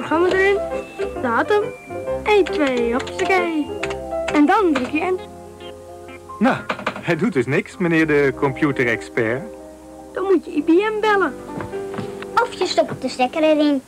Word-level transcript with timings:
programma 0.00 0.28
erin, 0.28 0.58
datum, 1.22 1.62
1, 2.24 2.44
2, 2.44 2.92
hoppakee. 2.92 3.66
En 4.32 4.46
dan 4.46 4.72
druk 4.72 4.90
je 4.90 5.00
in. 5.00 5.20
Nou, 6.38 6.56
hij 7.00 7.16
doet 7.16 7.32
dus 7.32 7.46
niks, 7.46 7.76
meneer 7.76 8.06
de 8.06 8.32
computerexpert. 8.36 9.42
Dan 10.12 10.24
moet 10.24 10.44
je 10.44 10.50
IBM 10.50 11.00
bellen. 11.00 11.34
Of 12.34 12.52
je 12.52 12.66
stopt 12.66 13.02
de 13.02 13.08
stekker 13.08 13.42
erin. 13.42 13.82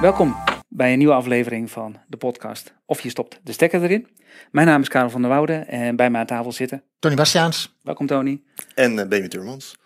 Welkom 0.00 0.36
bij 0.68 0.92
een 0.92 0.98
nieuwe 0.98 1.14
aflevering 1.14 1.70
van 1.70 1.96
de 2.06 2.16
podcast 2.16 2.74
Of 2.84 3.00
je 3.00 3.08
stopt 3.08 3.40
de 3.42 3.52
stekker 3.52 3.82
erin. 3.82 4.06
Mijn 4.50 4.66
naam 4.66 4.80
is 4.80 4.88
Karel 4.88 5.10
van 5.10 5.20
der 5.20 5.30
Woude 5.30 5.52
en 5.54 5.96
bij 5.96 6.10
mij 6.10 6.20
aan 6.20 6.26
tafel 6.26 6.52
zitten. 6.52 6.82
Tony 6.98 7.14
Bastiaans. 7.14 7.76
Welkom 7.82 8.06
Tony. 8.06 8.42
En 8.74 8.92
uh, 8.92 8.96
Benjamin 8.96 9.28
Turmans. 9.28 9.76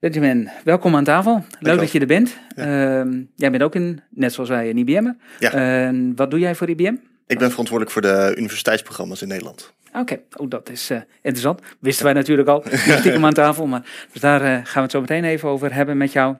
Benjamin, 0.00 0.50
welkom 0.64 0.96
aan 0.96 1.04
tafel. 1.04 1.32
Leuk 1.34 1.44
Dankjewel. 1.50 1.76
dat 1.76 1.92
je 1.92 2.00
er 2.00 2.06
bent. 2.06 2.38
Ehm, 2.56 3.22
jij 3.34 3.50
bent 3.50 3.62
ook 3.62 3.74
een, 3.74 4.00
net 4.10 4.32
zoals 4.32 4.48
wij, 4.48 4.70
een 4.70 4.76
IBM'er. 4.76 5.16
Ja. 5.38 5.52
En 5.52 6.12
wat 6.16 6.30
doe 6.30 6.40
jij 6.40 6.54
voor 6.54 6.68
IBM? 6.68 6.94
Ik 7.26 7.38
ben 7.38 7.50
verantwoordelijk 7.50 7.90
voor 7.90 8.02
de 8.02 8.34
universiteitsprogramma's 8.36 9.22
in 9.22 9.28
Nederland. 9.28 9.74
Oké, 9.92 10.20
oh, 10.36 10.50
dat 10.50 10.70
is 10.70 10.90
eh, 10.90 11.00
interessant. 11.22 11.60
Wisten 11.80 12.04
wij 12.04 12.12
natuurlijk 12.12 12.48
al, 12.48 12.64
stiekem 12.98 13.24
aan 13.24 13.32
tafel. 13.32 13.66
Maar, 13.66 14.06
dus 14.12 14.20
daar 14.20 14.40
eh, 14.40 14.48
gaan 14.48 14.74
we 14.74 14.80
het 14.80 14.90
zo 14.90 15.00
meteen 15.00 15.24
even 15.24 15.48
over 15.48 15.74
hebben 15.74 15.96
met 15.96 16.12
jou. 16.12 16.36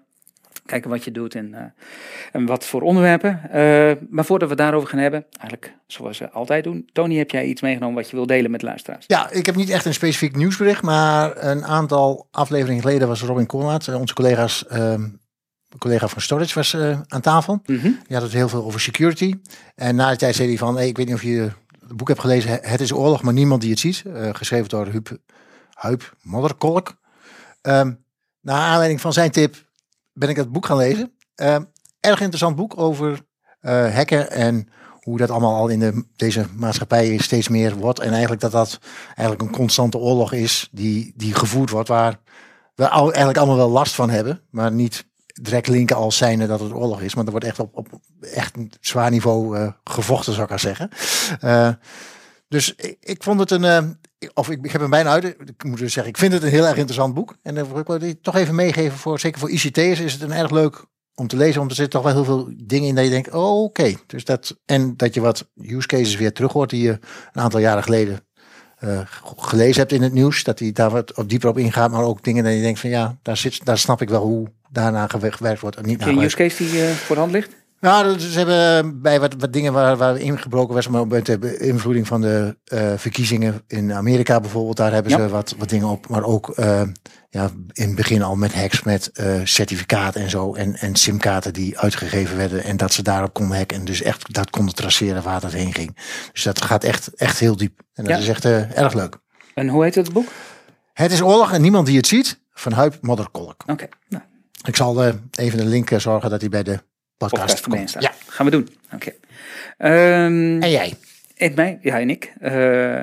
Kijken 0.69 0.91
wat 0.91 1.05
je 1.05 1.11
doet 1.11 1.35
en, 1.35 1.55
eh, 1.55 1.63
en 2.33 2.47
wat 2.47 2.65
voor 2.65 2.83
onderwerpen. 2.83 3.41
Eh, 3.51 3.93
maar 4.11 4.25
voordat 4.25 4.49
we 4.49 4.55
daarover 4.55 4.89
gaan 4.89 4.99
hebben, 4.99 5.27
eigenlijk 5.39 5.75
zoals 5.87 6.19
we 6.19 6.31
altijd 6.31 6.65
doen. 6.65 6.89
Tony, 6.93 7.17
heb 7.17 7.31
jij 7.31 7.45
iets 7.45 7.61
meegenomen 7.61 7.97
wat 7.97 8.11
je 8.11 8.17
wil 8.17 8.27
delen 8.27 8.51
met 8.51 8.63
luisteraars? 8.63 9.05
Ja, 9.07 9.31
ik 9.31 9.47
heb 9.47 9.55
niet 9.55 9.71
echt 9.71 9.85
een 9.85 9.95
specifiek 9.95 10.37
nieuwsbericht, 10.37 10.83
maar 10.83 11.45
een 11.45 11.65
aantal 11.65 12.29
afleveringen 12.31 12.83
geleden 12.83 13.09
was 13.09 13.23
Robin 13.23 13.47
Conrad, 13.47 13.89
eh, 13.89 14.01
onze 14.01 14.15
collega's, 14.15 14.67
ehm, 14.67 15.09
collega 15.79 16.09
van 16.09 16.23
Storage, 16.23 16.55
was 16.55 16.77
aan 17.09 17.21
tafel. 17.21 17.61
Mhm. 17.67 17.83
Die 17.83 18.17
had 18.17 18.23
het 18.23 18.33
heel 18.33 18.49
veel 18.49 18.65
over 18.65 18.81
security. 18.81 19.35
En 19.75 19.97
na 19.97 20.11
de 20.11 20.17
tijd 20.17 20.35
zei 20.35 20.49
hij 20.49 20.59
van, 20.59 20.77
hey, 20.77 20.89
ik 20.89 20.97
weet 20.97 21.07
niet 21.07 21.15
of 21.15 21.23
je 21.23 21.51
het 21.89 21.97
boek 21.97 22.09
hebt 22.09 22.21
gelezen, 22.21 22.59
Het 22.63 22.81
is 22.81 22.93
oorlog, 22.93 23.23
maar 23.23 23.33
niemand 23.33 23.61
die 23.61 23.71
het 23.71 23.79
ziet. 23.79 24.03
Geschreven 24.33 24.69
door 24.69 24.87
Huub, 24.87 25.17
Huip 25.75 26.17
Modderkolk. 26.23 26.95
Ehm 27.63 27.91
naar 28.41 28.61
aanleiding 28.61 29.01
van 29.01 29.13
zijn 29.13 29.31
tip 29.31 29.67
ben 30.19 30.29
ik 30.29 30.37
het 30.37 30.53
boek 30.53 30.67
gaan 30.67 30.77
lezen. 30.77 31.13
Ehm, 31.35 31.63
erg 32.01 32.21
interessant 32.21 32.57
boek 32.57 32.79
over 32.79 33.27
eh, 33.61 33.95
hacken 33.95 34.31
en 34.31 34.69
hoe 35.01 35.19
dat 35.19 35.31
allemaal 35.31 35.55
al 35.55 35.69
in 35.69 35.79
de, 35.79 36.05
deze 36.17 36.47
maatschappij 36.57 37.19
steeds 37.19 37.49
meer 37.49 37.77
wordt. 37.77 37.99
En 37.99 38.11
eigenlijk 38.11 38.41
dat 38.41 38.53
dat 38.53 38.79
eigenlijk 39.07 39.43
een 39.43 39.57
constante 39.57 39.99
oorlog 39.99 40.33
is 40.33 40.69
die, 40.73 41.13
die 41.17 41.35
gevoerd 41.35 41.71
wordt, 41.71 41.89
waar 41.89 42.19
we 42.75 42.85
eigenlijk 42.85 43.37
allemaal 43.37 43.57
wel 43.57 43.71
last 43.71 43.95
van 43.95 44.11
hebben, 44.11 44.41
maar 44.51 44.73
niet 44.73 45.07
direct 45.43 45.69
linken 45.69 45.97
als 45.97 46.17
zijnde 46.17 46.47
dat 46.47 46.61
het 46.61 46.73
oorlog 46.73 47.01
is. 47.01 47.15
Maar 47.15 47.25
er 47.25 47.31
wordt 47.31 47.47
echt 47.47 47.59
op, 47.59 47.77
op 47.77 47.89
echt 48.21 48.57
een 48.57 48.73
zwaar 48.81 49.11
niveau 49.11 49.59
eh, 49.59 49.73
gevochten, 49.85 50.33
zou 50.33 50.45
ik 50.45 50.51
maar 50.51 50.61
zeggen. 50.61 50.91
Eh, 51.41 51.71
dus 52.49 52.75
ik, 52.75 52.97
ik 53.01 53.23
vond 53.23 53.41
het 53.41 53.51
een, 53.51 53.99
of 54.35 54.51
ik, 54.51 54.65
ik 54.65 54.73
heb 54.73 54.81
hem 54.81 54.91
bijna 54.91 55.11
uit. 55.11 55.25
Ik 55.25 55.65
moet 55.65 55.79
dus 55.79 55.93
zeggen, 55.93 56.13
ik 56.13 56.19
vind 56.19 56.33
het 56.33 56.43
een 56.43 56.49
heel 56.49 56.67
erg 56.67 56.77
interessant 56.77 57.15
boek. 57.15 57.35
En 57.43 57.55
dan 57.55 57.85
wil 57.85 57.95
ik 57.95 58.01
die 58.01 58.21
toch 58.21 58.37
even 58.37 58.55
meegeven 58.55 58.99
voor, 58.99 59.21
zeker 59.21 59.41
voor 59.41 59.51
ICT'ers 59.51 60.01
is 60.01 60.13
het 60.13 60.23
een 60.23 60.33
erg 60.33 60.51
leuk 60.51 60.85
om 61.15 61.27
te 61.27 61.37
lezen. 61.37 61.59
Want 61.59 61.71
er 61.71 61.77
zitten 61.77 62.01
toch 62.01 62.13
wel 62.13 62.25
heel 62.25 62.35
veel 62.35 62.55
dingen 62.57 62.89
in 62.89 62.95
dat 62.95 63.05
je 63.05 63.11
denkt, 63.11 63.31
oh, 63.31 63.63
oké. 63.63 63.95
Dus 64.07 64.25
dat, 64.25 64.57
en 64.65 64.97
dat 64.97 65.15
je 65.15 65.21
wat 65.21 65.49
use 65.63 65.87
cases 65.87 66.17
weer 66.17 66.33
terug 66.33 66.53
hoort 66.53 66.71
die 66.71 66.83
je 66.83 66.99
een 67.33 67.43
aantal 67.43 67.61
jaren 67.61 67.83
geleden 67.83 68.27
eh, 68.79 69.01
gelezen 69.37 69.81
hebt 69.81 69.93
in 69.93 70.03
het 70.03 70.13
nieuws. 70.13 70.45
Dat 70.45 70.59
hij 70.59 70.73
daar 70.73 70.91
wat 70.91 71.15
op 71.15 71.29
dieper 71.29 71.49
op 71.49 71.59
ingaat. 71.59 71.91
Maar 71.91 72.03
ook 72.03 72.25
dingen 72.25 72.45
dat 72.45 72.53
je 72.53 72.61
denkt 72.61 72.81
van 72.81 72.91
ja, 72.91 73.19
daar, 73.23 73.37
zit, 73.37 73.65
daar 73.65 73.79
snap 73.79 74.03
ik 74.03 74.09
wel 74.09 74.23
hoe 74.23 74.49
daarna 74.71 75.07
gewe- 75.07 75.33
gewerkt 75.33 75.61
wordt. 75.61 75.77
En 75.77 75.87
niet 75.87 76.01
Heb 76.01 76.09
je 76.09 76.17
een 76.17 76.25
use 76.25 76.37
case 76.37 76.65
die 76.65 76.85
eh, 76.85 76.91
voor 76.91 77.15
de 77.15 77.21
hand 77.21 77.33
ligt? 77.33 77.58
Nou, 77.81 78.19
ze 78.19 78.39
hebben 78.39 79.01
bij 79.03 79.21
wat, 79.21 79.35
wat 79.39 79.53
dingen 79.53 79.73
waar, 79.73 79.97
waar 79.97 80.17
ingebroken 80.19 80.75
was, 80.75 80.89
maar 80.89 81.07
met 81.07 81.27
de 81.27 81.39
beïnvloeding 81.39 82.07
van 82.07 82.21
de 82.21 82.57
eh, 82.65 82.93
verkiezingen 82.97 83.63
in 83.67 83.93
Amerika 83.93 84.41
bijvoorbeeld, 84.41 84.77
daar 84.77 84.93
hebben 84.93 85.13
ze 85.13 85.19
Ja. 85.19 85.29
wat, 85.29 85.55
wat 85.59 85.69
dingen 85.69 85.89
op. 85.89 86.09
Maar 86.09 86.23
ook 86.25 86.49
eh, 86.51 86.83
ja, 87.31 87.51
in 87.73 87.87
het 87.87 87.95
begin 87.95 88.23
al 88.23 88.37
met 88.37 88.55
hacks, 88.55 88.83
met 88.83 89.11
eh 89.13 89.41
certificaten 89.45 90.21
en 90.23 90.31
zo. 90.31 90.55
En, 90.55 90.75
en 90.75 90.97
simkaarten 90.97 91.53
die 91.53 91.79
uitgegeven 91.79 92.37
werden 92.37 92.65
en 92.65 92.77
dat 92.77 92.93
ze 92.93 93.03
daarop 93.03 93.33
konden 93.35 93.57
hacken. 93.57 93.77
En 93.79 93.85
dus 93.85 94.03
echt 94.03 94.35
dat 94.35 94.51
konden 94.51 94.75
traceren 94.75 95.23
waar 95.23 95.41
dat 95.41 95.53
heen 95.53 95.75
ging. 95.75 95.97
Dus 96.33 96.43
dat 96.43 96.63
gaat 96.63 96.85
echt, 96.85 97.15
echt 97.15 97.39
heel 97.39 97.57
diep. 97.57 97.81
En 97.95 98.05
dat 98.05 98.13
Ja. 98.17 98.19
is 98.23 98.29
echt 98.29 98.45
erg 98.45 98.93
leuk. 98.95 99.17
En 99.55 99.69
hoe 99.69 99.85
heet 99.85 99.95
het 99.95 100.13
boek? 100.13 100.29
Het 100.93 101.13
is 101.13 101.21
oorlog 101.23 101.53
en 101.53 101.61
niemand 101.63 101.87
die 101.87 101.97
het 101.97 102.07
ziet, 102.07 102.41
van 102.53 102.73
Huip 102.73 102.99
Modderkolk. 103.01 103.63
Oké, 103.67 103.89
nou, 104.09 104.23
Ik 104.67 104.77
zal 104.77 105.05
even 105.31 105.59
een 105.61 105.69
link 105.69 105.91
zorgen 105.97 106.31
dat 106.31 106.41
hij 106.41 106.49
bij 106.51 106.63
de 106.63 106.81
podcast, 107.19 107.59
staat. 107.59 108.03
Ja. 108.03 108.13
Gaan 108.27 108.47
we 108.47 108.53
doen. 108.53 108.69
Oké. 108.95 109.13
Ehm, 109.77 110.63
En 110.63 110.71
jij? 110.71 110.95
En 111.37 111.53
mij, 111.55 111.79
ja 111.83 112.01
en 112.01 112.11
ik. 112.11 112.33
Eh, 112.41 113.03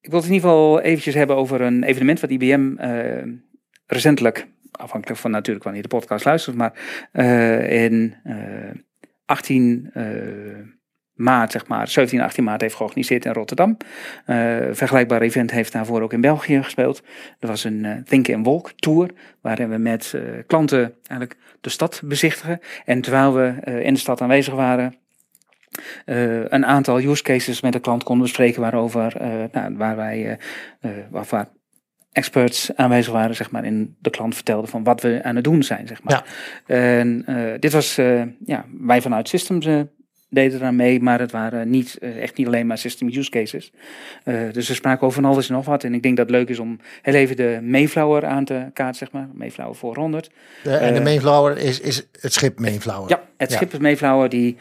ik 0.00 0.10
wil 0.10 0.18
het 0.18 0.28
in 0.28 0.34
ieder 0.34 0.48
geval 0.48 0.80
eventjes 0.80 1.14
hebben 1.14 1.36
over 1.36 1.60
een 1.60 1.82
evenement 1.82 2.20
wat 2.20 2.30
IBM 2.30 2.76
eh, 2.76 3.32
recentelijk, 3.86 4.46
afhankelijk 4.70 5.20
van 5.20 5.30
natuurlijk 5.30 5.64
wanneer 5.64 5.82
de 5.82 5.88
podcast 5.88 6.24
luistert, 6.24 6.56
maar 6.56 7.08
eh, 7.12 7.84
in 7.84 8.16
eh 8.24 8.70
18 9.24 9.90
eh, 9.92 10.04
maart, 11.20 11.52
zeg 11.52 11.66
maar, 11.66 11.88
17, 11.88 12.20
18 12.20 12.44
maart 12.44 12.60
heeft 12.60 12.74
georganiseerd 12.74 13.24
in 13.24 13.32
Rotterdam. 13.32 13.76
Eh 14.24 14.58
vergelijkbaar 14.72 15.22
event 15.22 15.50
heeft 15.50 15.72
daarvoor 15.72 16.02
ook 16.02 16.12
in 16.12 16.20
België 16.20 16.62
gespeeld. 16.62 17.02
Er 17.38 17.48
was 17.48 17.64
een 17.64 17.84
eh, 17.84 17.96
Think 18.04 18.32
and 18.32 18.46
Walk 18.46 18.72
tour, 18.76 19.10
waarin 19.40 19.68
we 19.68 19.76
met 19.76 20.12
eh, 20.14 20.22
klanten 20.46 20.94
eigenlijk 21.06 21.36
de 21.60 21.70
stad 21.70 22.00
bezichtigen. 22.04 22.60
En 22.84 23.00
terwijl 23.00 23.34
we 23.34 23.54
in 23.82 23.94
de 23.94 24.00
stad 24.00 24.20
aanwezig 24.20 24.54
waren, 24.54 24.94
eh, 26.04 26.48
een 26.48 26.66
aantal 26.66 27.00
use 27.00 27.22
cases 27.22 27.60
met 27.60 27.72
de 27.72 27.80
klant 27.80 28.02
konden 28.02 28.24
bespreken 28.24 28.60
waarover, 28.60 29.16
nou, 29.52 29.76
waar 29.76 29.96
wij, 29.96 30.38
eh, 30.80 30.90
waar, 31.10 31.26
waar 31.28 31.48
experts 32.12 32.76
aanwezig 32.76 33.12
waren, 33.12 33.36
zeg 33.36 33.50
maar, 33.50 33.64
en 33.64 33.96
de 33.98 34.10
klant 34.10 34.34
vertelde 34.34 34.66
van 34.66 34.84
wat 34.84 35.00
we 35.00 35.20
aan 35.22 35.34
het 35.34 35.44
doen 35.44 35.62
zijn, 35.62 35.86
zeg 35.86 36.02
maar. 36.02 36.24
En 36.66 37.24
dit 37.60 37.72
was, 37.72 37.94
ja, 38.44 38.64
wij 38.80 39.02
vanuit 39.02 39.28
Systems 39.28 39.66
deden 40.30 40.58
eraan 40.58 40.76
mee, 40.76 41.00
maar 41.00 41.20
het 41.20 41.30
waren 41.30 41.70
niet, 41.70 41.98
eh, 41.98 42.22
echt 42.22 42.36
niet 42.36 42.46
alleen 42.46 42.66
maar 42.66 42.78
system 42.78 43.08
use 43.08 43.30
cases. 43.30 43.72
Eh, 44.24 44.34
dus 44.52 44.68
we 44.68 44.74
spraken 44.74 45.06
over 45.06 45.22
van 45.22 45.30
alles 45.30 45.48
en 45.48 45.54
nog 45.54 45.64
wat. 45.64 45.84
En 45.84 45.94
ik 45.94 46.02
denk 46.02 46.16
dat 46.16 46.26
het 46.26 46.36
leuk 46.36 46.48
is 46.48 46.58
om 46.58 46.78
heel 47.02 47.14
even 47.14 47.36
de 47.36 47.58
Mayflower 47.62 48.26
aan 48.26 48.44
te 48.44 48.66
kaarten, 48.72 48.96
zeg 48.96 49.10
maar. 49.12 49.28
Mayflower 49.34 49.74
400. 49.74 50.30
De, 50.62 50.76
en 50.76 50.92
de 50.92 50.98
Eh, 50.98 51.04
Mayflower 51.04 51.58
is, 51.58 51.80
is 51.80 52.06
het 52.20 52.32
schip 52.32 52.58
Mayflower. 52.60 53.08
Ja, 53.10 53.22
het 53.36 53.50
Ja. 53.50 53.56
schip 53.56 53.72
is 53.72 53.78
Mayflower 53.78 54.28
die 54.28 54.56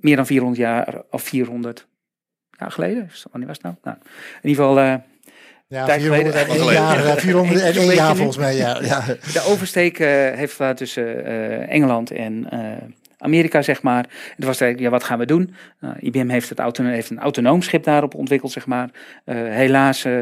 meer 0.00 0.16
dan 0.16 0.26
400 0.26 0.60
jaar, 0.62 1.02
of 1.10 1.22
400 1.22 1.86
jaar 2.58 2.70
geleden, 2.70 3.10
wanneer 3.30 3.48
was 3.48 3.56
het 3.62 3.64
nou? 3.66 3.76
nou 3.82 3.96
in 4.42 4.48
ieder 4.48 4.64
geval 4.64 4.82
Ja, 5.68 5.84
Tijd 5.84 6.00
401 6.02 6.32
geleden. 6.46 6.72
jaar, 6.72 7.04
eh, 7.06 7.16
401 7.26 7.58
Zo'n 7.74 7.86
beetje 7.86 7.94
jaar 7.94 8.16
volgens 8.16 8.36
mij, 8.36 8.56
ja. 8.56 8.78
ja. 8.82 9.04
de 9.06 9.42
oversteek 9.46 9.98
heeft 10.36 10.56
waar 10.56 10.74
tussen 10.74 11.24
Engeland 11.68 12.10
en 12.10 12.46
Amerika, 13.20 13.62
zeg 13.62 13.82
maar. 13.82 14.04
En 14.04 14.36
toen 14.36 14.46
was 14.46 14.60
eigenlijk, 14.60 14.80
ja, 14.80 14.98
wat 14.98 15.04
gaan 15.04 15.18
we 15.18 15.26
doen? 15.26 15.54
Nou, 15.80 15.94
IBM 16.00 16.28
heeft, 16.28 16.48
het 16.48 16.58
autono- 16.58 16.88
heeft 16.88 17.10
een 17.10 17.18
autonoom 17.18 17.62
schip 17.62 17.84
daarop 17.84 18.14
ontwikkeld, 18.14 18.52
zeg 18.52 18.66
maar. 18.66 18.90
Eh, 19.24 19.36
helaas, 19.36 20.04
eh, 20.04 20.18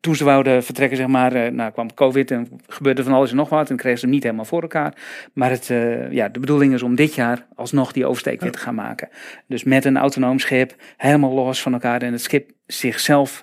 toen 0.00 0.14
ze 0.14 0.24
wouden 0.24 0.64
vertrekken, 0.64 0.96
zeg 0.96 1.06
maar, 1.06 1.32
eh, 1.32 1.52
nou, 1.52 1.72
kwam 1.72 1.94
COVID 1.94 2.30
en 2.30 2.48
gebeurde 2.66 3.02
van 3.02 3.12
alles 3.12 3.30
en 3.30 3.36
nog 3.36 3.48
wat. 3.48 3.70
En 3.70 3.76
kregen 3.76 3.98
ze 3.98 4.04
hem 4.04 4.14
niet 4.14 4.22
helemaal 4.22 4.44
voor 4.44 4.62
elkaar. 4.62 4.94
Maar 5.32 5.50
het, 5.50 5.66
ja, 6.10 6.28
de 6.28 6.40
bedoeling 6.40 6.74
is 6.74 6.82
om 6.82 6.94
dit 6.94 7.14
jaar 7.14 7.46
alsnog 7.54 7.92
die 7.92 8.06
oversteek 8.06 8.40
weer 8.40 8.52
te 8.52 8.58
gaan 8.58 8.74
maken. 8.74 9.08
Dus 9.46 9.64
met 9.64 9.84
een 9.84 9.96
autonoom 9.96 10.38
schip, 10.38 10.74
helemaal 10.96 11.32
los 11.32 11.62
van 11.62 11.72
elkaar. 11.72 12.02
En 12.02 12.12
het 12.12 12.22
schip 12.22 12.50
zichzelf 12.66 13.42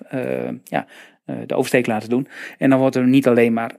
ja, 0.64 0.86
de 1.46 1.54
oversteek 1.54 1.86
laten 1.86 2.08
doen. 2.08 2.28
En 2.58 2.70
dan 2.70 2.78
wordt 2.78 2.96
er 2.96 3.06
niet 3.06 3.28
alleen 3.28 3.52
maar 3.52 3.70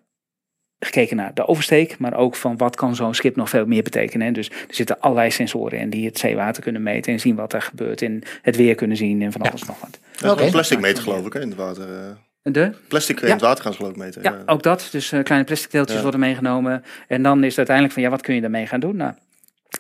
gekeken 0.86 1.16
naar 1.18 1.34
de 1.34 1.48
oversteek, 1.48 1.98
maar 1.98 2.14
ook 2.14 2.36
van 2.36 2.58
wat 2.58 2.76
kan 2.76 2.96
zo'n 2.96 3.14
schip 3.14 3.36
nog 3.36 3.50
veel 3.50 3.66
meer 3.66 3.84
betekenen. 3.84 4.28
En 4.28 4.34
dus 4.34 4.50
er 4.50 4.56
zitten 4.76 5.00
allerlei 5.00 5.32
sensoren 5.32 5.80
in 5.80 5.90
die 5.90 6.06
het 6.06 6.18
zeewater 6.20 6.64
kunnen 6.64 6.84
meten 6.84 7.14
en 7.14 7.20
zien 7.20 7.36
wat 7.36 7.54
er 7.54 7.62
gebeurt 7.62 8.02
en 8.02 8.22
het 8.42 8.56
weer 8.56 8.76
kunnen 8.76 8.98
zien 8.98 9.22
en 9.22 9.32
van 9.32 9.42
alles 9.42 9.64
nog 9.64 9.80
wat. 9.80 10.00
Ja, 10.18 10.32
Oké. 10.32 10.50
Plastic 10.50 10.80
meten 10.80 11.04
geloof 11.04 11.26
ik 11.26 11.34
hè, 11.34 11.42
in 11.42 11.48
het 11.48 11.58
water. 11.58 11.84
eh. 11.84 12.00
De? 12.42 12.72
Plastic 12.88 13.20
in 13.20 13.28
Ja. 13.28 13.34
het 13.34 13.42
water 13.42 13.64
gaan 13.64 13.72
ze 13.72 13.78
geloof 13.78 13.94
ik 13.94 14.00
meten. 14.00 14.22
Ja, 14.22 14.38
ook 14.46 14.64
dat. 14.64 14.88
Dus 14.92 15.12
eh, 15.12 15.24
kleine 15.24 15.46
plastic 15.48 15.72
deeltjes 15.72 15.96
Ja. 15.96 16.02
worden 16.02 16.20
meegenomen. 16.20 16.84
En 17.08 17.24
dan 17.24 17.38
is 17.44 17.48
het 17.48 17.58
uiteindelijk 17.58 17.94
van, 17.96 18.04
ja, 18.04 18.10
wat 18.10 18.22
kun 18.22 18.36
je 18.36 18.42
daarmee 18.42 18.68
gaan 18.68 18.80
doen? 18.80 18.96
Nou, 18.96 19.14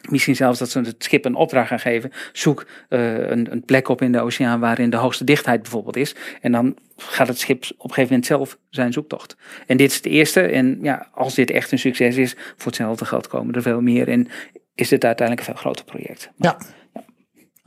misschien 0.10 0.36
zelfs 0.36 0.60
dat 0.60 0.70
ze 0.70 0.80
het 0.80 1.04
schip 1.04 1.26
een 1.26 1.36
opdracht 1.36 1.68
gaan 1.68 1.80
geven. 1.80 2.12
Zoek 2.34 2.68
eh, 2.90 3.30
een, 3.30 3.52
een 3.52 3.66
plek 3.66 3.88
op 3.88 4.02
in 4.02 4.12
de 4.12 4.22
oceaan 4.22 4.60
waarin 4.60 4.90
de 4.90 4.98
hoogste 4.98 5.24
dichtheid 5.24 5.62
bijvoorbeeld 5.62 5.96
is. 5.96 6.16
En 6.42 6.52
dan 6.52 6.76
gaat 6.98 7.28
het 7.28 7.40
schip 7.40 7.64
op 7.64 7.70
een 7.70 7.90
gegeven 7.90 8.10
moment 8.10 8.26
zelf 8.26 8.58
zijn 8.70 8.94
zoektocht. 8.94 9.38
En 9.68 9.78
dit 9.78 9.92
is 9.92 10.02
de 10.02 10.10
eerste. 10.10 10.42
En 10.42 10.80
ja, 10.82 11.08
als 11.14 11.36
dit 11.36 11.50
echt 11.50 11.72
een 11.72 11.80
succes 11.80 12.18
is, 12.18 12.36
voor 12.36 12.66
hetzelfde 12.66 13.06
geld 13.06 13.28
komen 13.28 13.56
er 13.56 13.62
veel 13.62 13.82
meer. 13.82 14.08
En 14.08 14.28
is 14.76 14.90
dit 14.90 15.06
uiteindelijk 15.06 15.48
een 15.48 15.54
veel 15.54 15.64
groter 15.64 15.86
project. 15.86 16.32
Maar 16.36 16.56
Ja. 16.60 17.04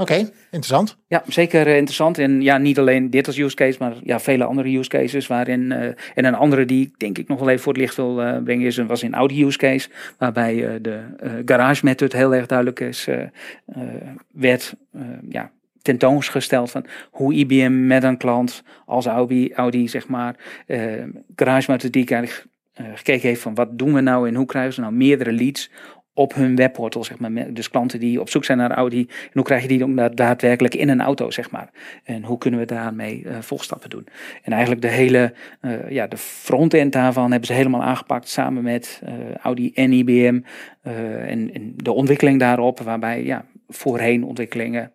Oké, 0.00 0.30
interessant. 0.50 0.96
Ja, 1.06 1.22
zeker 1.26 1.66
eh, 1.66 1.76
interessant. 1.76 2.18
En 2.18 2.42
ja, 2.42 2.58
niet 2.58 2.78
alleen 2.78 3.10
dit 3.10 3.26
als 3.26 3.38
use 3.38 3.54
case, 3.54 3.76
maar 3.78 3.94
ja, 4.02 4.20
vele 4.20 4.44
andere 4.44 4.76
use 4.76 4.88
cases 4.88 5.26
waarin. 5.26 5.72
eh, 5.72 5.86
en 6.14 6.24
een 6.24 6.34
andere 6.34 6.64
die 6.64 6.86
ik 6.86 6.98
denk 6.98 7.18
ik 7.18 7.28
nog 7.28 7.38
wel 7.38 7.48
even 7.48 7.62
voor 7.62 7.72
het 7.72 7.82
licht 7.82 7.96
wil 7.96 8.22
eh, 8.22 8.42
brengen, 8.42 8.66
is, 8.66 8.76
was 8.76 9.02
in 9.02 9.14
Audi 9.14 9.44
use 9.44 9.58
case. 9.58 9.88
Waarbij 10.18 10.80
de 10.80 11.00
garage 11.44 11.84
method 11.84 12.12
heel 12.12 12.34
erg 12.34 12.46
duidelijk 12.46 12.80
is, 12.80 13.08
werd 14.32 14.74
ja, 15.28 15.50
tentoongesteld 15.82 16.70
van 16.70 16.84
hoe 17.10 17.34
IBM 17.34 17.86
met 17.86 18.02
een 18.02 18.16
klant 18.16 18.62
als 18.86 19.06
Audi, 19.06 19.52
Audi 19.52 19.88
zeg 19.88 20.08
maar, 20.08 20.34
garage 21.36 21.70
methodiek 21.70 22.10
eigenlijk 22.10 22.46
gekeken 22.94 23.28
heeft 23.28 23.40
van 23.40 23.54
wat 23.54 23.78
doen 23.78 23.94
we 23.94 24.00
nou 24.00 24.28
en 24.28 24.34
hoe 24.34 24.46
krijgen 24.46 24.72
ze 24.72 24.80
nou 24.80 24.92
meerdere 24.92 25.32
leads 25.32 25.70
op 26.18 26.34
hun 26.34 26.56
webportal, 26.56 27.04
zeg 27.04 27.18
maar. 27.18 27.52
Dus 27.52 27.70
klanten 27.70 28.00
die 28.00 28.20
op 28.20 28.30
zoek 28.30 28.44
zijn 28.44 28.58
naar 28.58 28.70
Audi. 28.70 29.00
En 29.08 29.30
hoe 29.32 29.42
krijg 29.42 29.62
je 29.62 29.68
die 29.68 29.84
ook 29.84 29.96
da- 29.96 30.08
daadwerkelijk 30.08 30.74
in 30.74 30.88
een 30.88 31.00
auto, 31.00 31.30
zeg 31.30 31.50
maar. 31.50 31.70
En 32.04 32.24
hoe 32.24 32.38
kunnen 32.38 32.60
we 32.60 32.66
daarmee 32.66 33.24
eh 33.24 33.36
volstappen 33.40 33.90
doen. 33.90 34.06
En 34.42 34.52
eigenlijk 34.52 34.82
de 34.82 34.88
hele, 34.88 35.32
eh, 35.60 35.90
ja, 35.90 36.06
de 36.06 36.16
frontend 36.16 36.92
daarvan 36.92 37.30
hebben 37.30 37.46
ze 37.46 37.52
helemaal 37.54 37.82
aangepakt 37.82 38.28
samen 38.28 38.62
met 38.62 39.02
eh, 39.04 39.12
Audi 39.42 39.72
en 39.74 39.92
IBM. 39.92 40.40
en, 40.82 41.54
en 41.54 41.72
de 41.76 41.92
ontwikkeling 41.92 42.38
daarop, 42.38 42.80
waarbij 42.80 43.24
ja, 43.24 43.44
voorheen 43.68 44.24
ontwikkelingen 44.24 44.92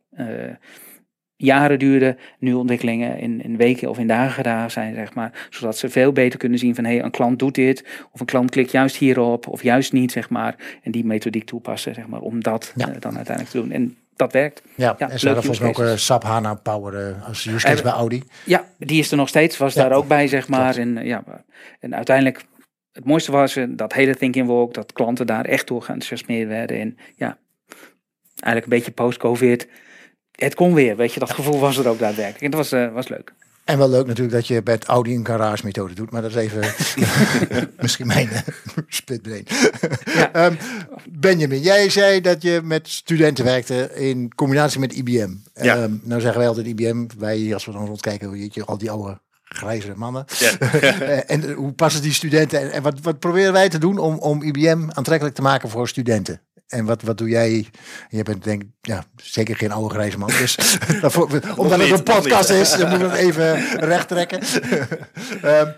jaren 1.45 1.79
duurden, 1.79 2.17
nu 2.39 2.53
ontwikkelingen 2.53 3.19
in, 3.19 3.43
in 3.43 3.57
weken 3.57 3.89
of 3.89 3.97
in 3.97 4.07
dagen 4.07 4.31
gedaan 4.33 4.71
zijn, 4.71 4.95
zeg 4.95 5.13
maar. 5.13 5.47
Zodat 5.49 5.77
ze 5.77 5.89
veel 5.89 6.11
beter 6.11 6.39
kunnen 6.39 6.59
zien 6.59 6.75
van, 6.75 6.83
hé, 6.83 6.95
hey, 6.95 7.03
een 7.03 7.11
klant 7.11 7.39
doet 7.39 7.55
dit, 7.55 7.85
of 8.11 8.19
een 8.19 8.25
klant 8.25 8.49
klikt 8.49 8.71
juist 8.71 8.95
hierop, 8.95 9.47
of 9.47 9.63
juist 9.63 9.93
niet, 9.93 10.11
zeg 10.11 10.29
maar. 10.29 10.55
En 10.83 10.91
die 10.91 11.05
methodiek 11.05 11.45
toepassen, 11.45 11.93
zeg 11.93 12.07
maar, 12.07 12.19
om 12.21 12.43
dat 12.43 12.71
Ja. 12.75 12.87
eh, 12.87 12.95
dan 12.99 13.15
uiteindelijk 13.15 13.49
te 13.55 13.61
doen. 13.61 13.71
En 13.71 13.97
dat 14.15 14.31
werkt. 14.33 14.61
Ja, 14.75 14.95
Ja, 14.97 15.09
en 15.09 15.19
ze 15.19 15.25
hadden 15.25 15.43
volgens 15.43 15.75
mij 15.75 15.85
ook 15.85 15.91
eh, 15.91 15.97
SAP 15.97 16.23
HANA 16.23 16.53
Power 16.53 17.07
eh, 17.09 17.27
als 17.27 17.45
use 17.45 17.67
case 17.67 17.83
bij 17.83 17.91
Audi. 17.91 18.23
Ja, 18.45 18.65
die 18.77 18.99
is 18.99 19.11
er 19.11 19.17
nog 19.17 19.27
steeds, 19.27 19.57
was 19.57 19.73
Ja, 19.73 19.81
daar 19.83 19.97
ook 19.97 20.07
bij, 20.07 20.27
zeg 20.27 20.47
maar. 20.47 20.73
klopt. 20.73 20.77
En, 20.97 21.05
ja, 21.05 21.23
en 21.79 21.95
uiteindelijk, 21.95 22.43
het 22.91 23.05
mooiste 23.05 23.31
was 23.31 23.57
dat 23.69 23.93
hele 23.93 24.15
Thinking 24.15 24.47
Walk, 24.47 24.73
dat 24.73 24.93
klanten 24.93 25.27
daar 25.27 25.45
echt 25.45 25.67
door 25.67 25.81
geenthousiasmeerd 25.81 26.47
werden. 26.47 26.79
En 26.79 26.97
ja, 27.15 27.37
eigenlijk 28.33 28.63
een 28.65 28.77
beetje 28.79 28.91
post-covid. 28.91 29.67
Het 30.35 30.55
kon 30.55 30.73
weer, 30.73 30.95
weet 30.95 31.13
je, 31.13 31.19
dat 31.19 31.33
gevoel 31.33 31.59
was 31.59 31.77
er 31.77 31.87
ook 31.87 31.99
daadwerkelijk. 31.99 32.43
En 32.43 32.51
dat 32.51 32.59
was, 32.59 32.71
eh, 32.71 32.93
was 32.93 33.07
leuk. 33.07 33.33
En 33.63 33.77
wel 33.77 33.89
leuk 33.89 34.05
natuurlijk 34.05 34.35
dat 34.35 34.47
je 34.47 34.61
met 34.63 34.85
Audi 34.85 35.15
een 35.15 35.25
garage 35.25 35.65
methode 35.65 35.93
doet, 35.93 36.11
maar 36.11 36.21
dat 36.21 36.31
is 36.31 36.37
even 36.37 36.61
misschien 37.81 38.07
mijn 38.07 38.29
uh, 38.33 38.37
splitbrain. 38.87 39.45
Ja. 40.05 40.31
Ehm, 40.43 40.55
Benjamin, 41.09 41.61
jij 41.61 41.89
zei 41.89 42.21
dat 42.21 42.41
je 42.41 42.61
met 42.63 42.87
studenten 42.87 43.45
werkte 43.45 43.91
in 43.93 44.35
combinatie 44.35 44.79
met 44.79 44.93
IBM. 44.93 45.33
Ja. 45.53 45.75
Ehm, 45.75 45.91
nou 46.01 46.21
zeggen 46.21 46.39
wij 46.39 46.47
altijd 46.47 46.65
IBM, 46.65 47.07
wij 47.17 47.53
als 47.53 47.65
we 47.65 47.71
dan 47.71 47.85
rondkijken, 47.85 48.37
jeetje, 48.37 48.65
al 48.65 48.77
die 48.77 48.91
oude 48.91 49.19
grijze 49.43 49.93
mannen. 49.95 50.25
Ja. 50.39 50.57
Eh, 50.59 51.35
en 51.35 51.51
hoe 51.51 51.71
passen 51.71 52.01
die 52.01 52.13
studenten 52.13 52.59
en, 52.59 52.71
en 52.71 52.81
wat, 52.81 52.99
wat 53.01 53.19
proberen 53.19 53.53
wij 53.53 53.69
te 53.69 53.77
doen 53.77 53.97
om, 53.97 54.17
om 54.17 54.41
IBM 54.41 54.89
aantrekkelijk 54.89 55.35
te 55.35 55.41
maken 55.41 55.69
voor 55.69 55.87
studenten? 55.87 56.41
En 56.73 56.85
wat, 56.85 57.01
wat 57.01 57.17
doe 57.17 57.29
jij? 57.29 57.69
Je 58.09 58.23
bent 58.23 58.43
denk 58.43 58.61
ik 58.61 58.67
ja, 58.81 59.03
zeker 59.15 59.55
geen 59.55 59.71
oude 59.71 59.93
grijze 59.93 60.17
man. 60.17 60.27
Dus 60.27 60.57
daarvoor, 61.01 61.29
omdat 61.55 61.79
het 61.79 61.91
een 61.91 62.03
podcast 62.03 62.49
is, 62.49 62.71
dan 62.71 62.89
moeten 62.89 63.09
we 63.09 63.15
het 63.15 63.25
even 63.25 63.79
recht 63.79 64.07
trekken. 64.07 64.39
Ehm, 65.41 65.71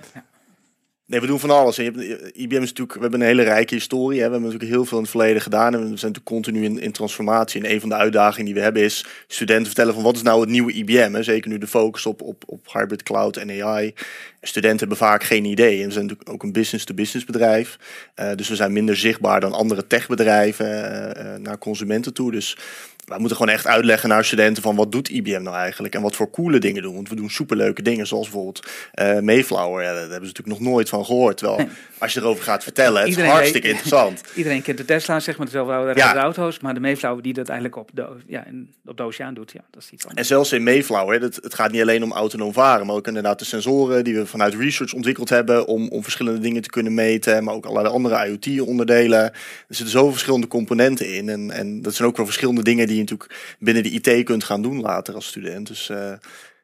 Nee, 1.07 1.19
we 1.19 1.27
doen 1.27 1.39
van 1.39 1.49
alles. 1.49 1.79
IBM 1.79 1.91
is 2.33 2.59
natuurlijk, 2.59 2.93
we 2.93 2.99
hebben 2.99 3.21
een 3.21 3.27
hele 3.27 3.43
rijke 3.43 3.73
historie. 3.73 4.19
Hè. 4.19 4.25
We 4.25 4.31
hebben 4.31 4.41
natuurlijk 4.41 4.71
heel 4.71 4.85
veel 4.85 4.97
in 4.97 5.03
het 5.03 5.11
verleden 5.11 5.41
gedaan. 5.41 5.73
En 5.73 5.79
we 5.79 5.85
zijn 5.85 5.89
natuurlijk 5.89 6.25
continu 6.25 6.63
in, 6.63 6.79
in 6.79 6.91
transformatie. 6.91 7.63
En 7.63 7.71
een 7.71 7.79
van 7.79 7.89
de 7.89 7.95
uitdagingen 7.95 8.45
die 8.45 8.53
we 8.53 8.61
hebben 8.61 8.83
is 8.83 9.05
studenten 9.27 9.65
vertellen 9.65 9.93
van 9.93 10.03
wat 10.03 10.15
is 10.15 10.21
nou 10.21 10.41
het 10.41 10.49
nieuwe 10.49 10.71
IBM. 10.71 11.13
Hè. 11.13 11.23
Zeker 11.23 11.49
nu 11.49 11.57
de 11.57 11.67
focus 11.67 12.05
op, 12.05 12.21
op, 12.21 12.43
op 12.45 12.73
hybrid 12.73 13.03
cloud 13.03 13.37
en 13.37 13.63
AI. 13.63 13.93
Studenten 14.41 14.79
hebben 14.79 14.97
vaak 14.97 15.23
geen 15.23 15.45
idee. 15.45 15.79
En 15.79 15.85
we 15.85 15.91
zijn 15.91 16.05
natuurlijk 16.05 16.33
ook 16.33 16.43
een 16.43 16.51
business-to-business 16.51 17.25
bedrijf. 17.25 17.77
Eh, 18.15 18.31
dus 18.35 18.49
we 18.49 18.55
zijn 18.55 18.73
minder 18.73 18.97
zichtbaar 18.97 19.39
dan 19.39 19.53
andere 19.53 19.87
techbedrijven 19.87 20.65
eh, 20.65 21.33
eh, 21.33 21.41
naar 21.41 21.57
consumenten 21.57 22.13
toe. 22.13 22.31
Dus 22.31 22.57
wij 23.05 23.17
moeten 23.19 23.37
gewoon 23.37 23.53
echt 23.53 23.67
uitleggen 23.67 24.09
naar 24.09 24.25
studenten 24.25 24.63
van 24.63 24.75
wat 24.75 24.91
doet 24.91 25.09
IBM 25.09 25.41
nou 25.43 25.55
eigenlijk 25.55 25.95
en 25.95 26.01
wat 26.01 26.15
voor 26.15 26.29
coole 26.29 26.59
dingen 26.59 26.81
doen. 26.81 26.93
Want 26.95 27.09
we 27.09 27.15
doen 27.15 27.29
superleuke 27.29 27.81
dingen 27.81 28.07
zoals 28.07 28.25
bijvoorbeeld 28.29 28.67
eh 28.93 29.19
Mayflower. 29.19 29.83
Ja, 29.83 29.89
daar 29.91 29.99
hebben 29.99 30.19
ze 30.29 30.33
natuurlijk 30.35 30.59
nog 30.59 30.71
nooit 30.71 30.89
van 30.89 31.05
gehoord. 31.05 31.37
Terwijl 31.37 31.67
als 31.97 32.13
je 32.13 32.19
erover 32.19 32.43
gaat 32.43 32.63
vertellen, 32.63 33.01
het 33.01 33.17
is 33.17 33.23
hartstikke 33.23 33.67
weet- 33.67 33.75
interessant. 33.77 34.21
Iedereen 34.35 34.61
kent 34.61 34.77
de 34.77 34.85
Tesla, 34.85 35.19
zeg 35.19 35.37
maar, 35.37 35.45
dezelfde 35.45 35.73
oude 35.73 35.99
Ja. 35.99 36.15
auto's. 36.15 36.59
Maar 36.59 36.73
de 36.73 36.79
Mayflower 36.79 37.21
die 37.23 37.33
dat 37.33 37.47
eigenlijk 37.49 37.79
op, 37.79 37.89
de, 37.93 38.07
ja, 38.27 38.45
in- 38.45 38.73
op 38.85 38.97
doosje 38.97 39.23
aandoet, 39.23 39.51
ja, 39.51 39.61
dat 39.71 39.81
is 39.83 39.89
iets 39.91 40.03
En 40.03 40.09
anders. 40.09 40.27
zelfs 40.27 40.51
in 40.51 40.63
Mayflower, 40.63 41.21
het, 41.21 41.35
het 41.41 41.53
gaat 41.53 41.71
niet 41.71 41.81
alleen 41.81 42.03
om 42.03 42.11
autonoom 42.11 42.53
varen, 42.53 42.85
maar 42.85 42.95
ook 42.95 43.07
inderdaad 43.07 43.39
de 43.39 43.45
sensoren 43.45 44.03
die 44.03 44.15
we 44.15 44.25
vanuit 44.25 44.53
research 44.53 44.93
ontwikkeld 44.93 45.29
hebben 45.29 45.67
om, 45.67 45.87
om 45.87 46.03
verschillende 46.03 46.39
dingen 46.39 46.61
te 46.61 46.69
kunnen 46.69 46.93
meten, 46.93 47.43
maar 47.43 47.53
ook 47.53 47.65
allerlei 47.65 47.93
andere 47.93 48.27
IoT-onderdelen. 48.27 49.19
Er 49.23 49.33
zitten 49.67 49.89
zoveel 49.89 50.11
verschillende 50.11 50.47
componenten 50.47 51.13
in 51.13 51.29
en, 51.29 51.51
en 51.51 51.81
dat 51.81 51.95
zijn 51.95 52.07
ook 52.07 52.17
wel 52.17 52.25
verschillende 52.25 52.63
dingen 52.63 52.87
die 52.87 52.94
je 52.95 53.01
natuurlijk 53.01 53.55
binnen 53.59 53.83
de 53.83 53.89
IT 53.89 54.23
kunt 54.23 54.43
gaan 54.43 54.61
doen 54.61 54.81
later 54.81 55.15
als 55.15 55.27
student. 55.27 55.67
Dus 55.67 55.89
eh, 55.89 55.97
ja, 55.97 56.11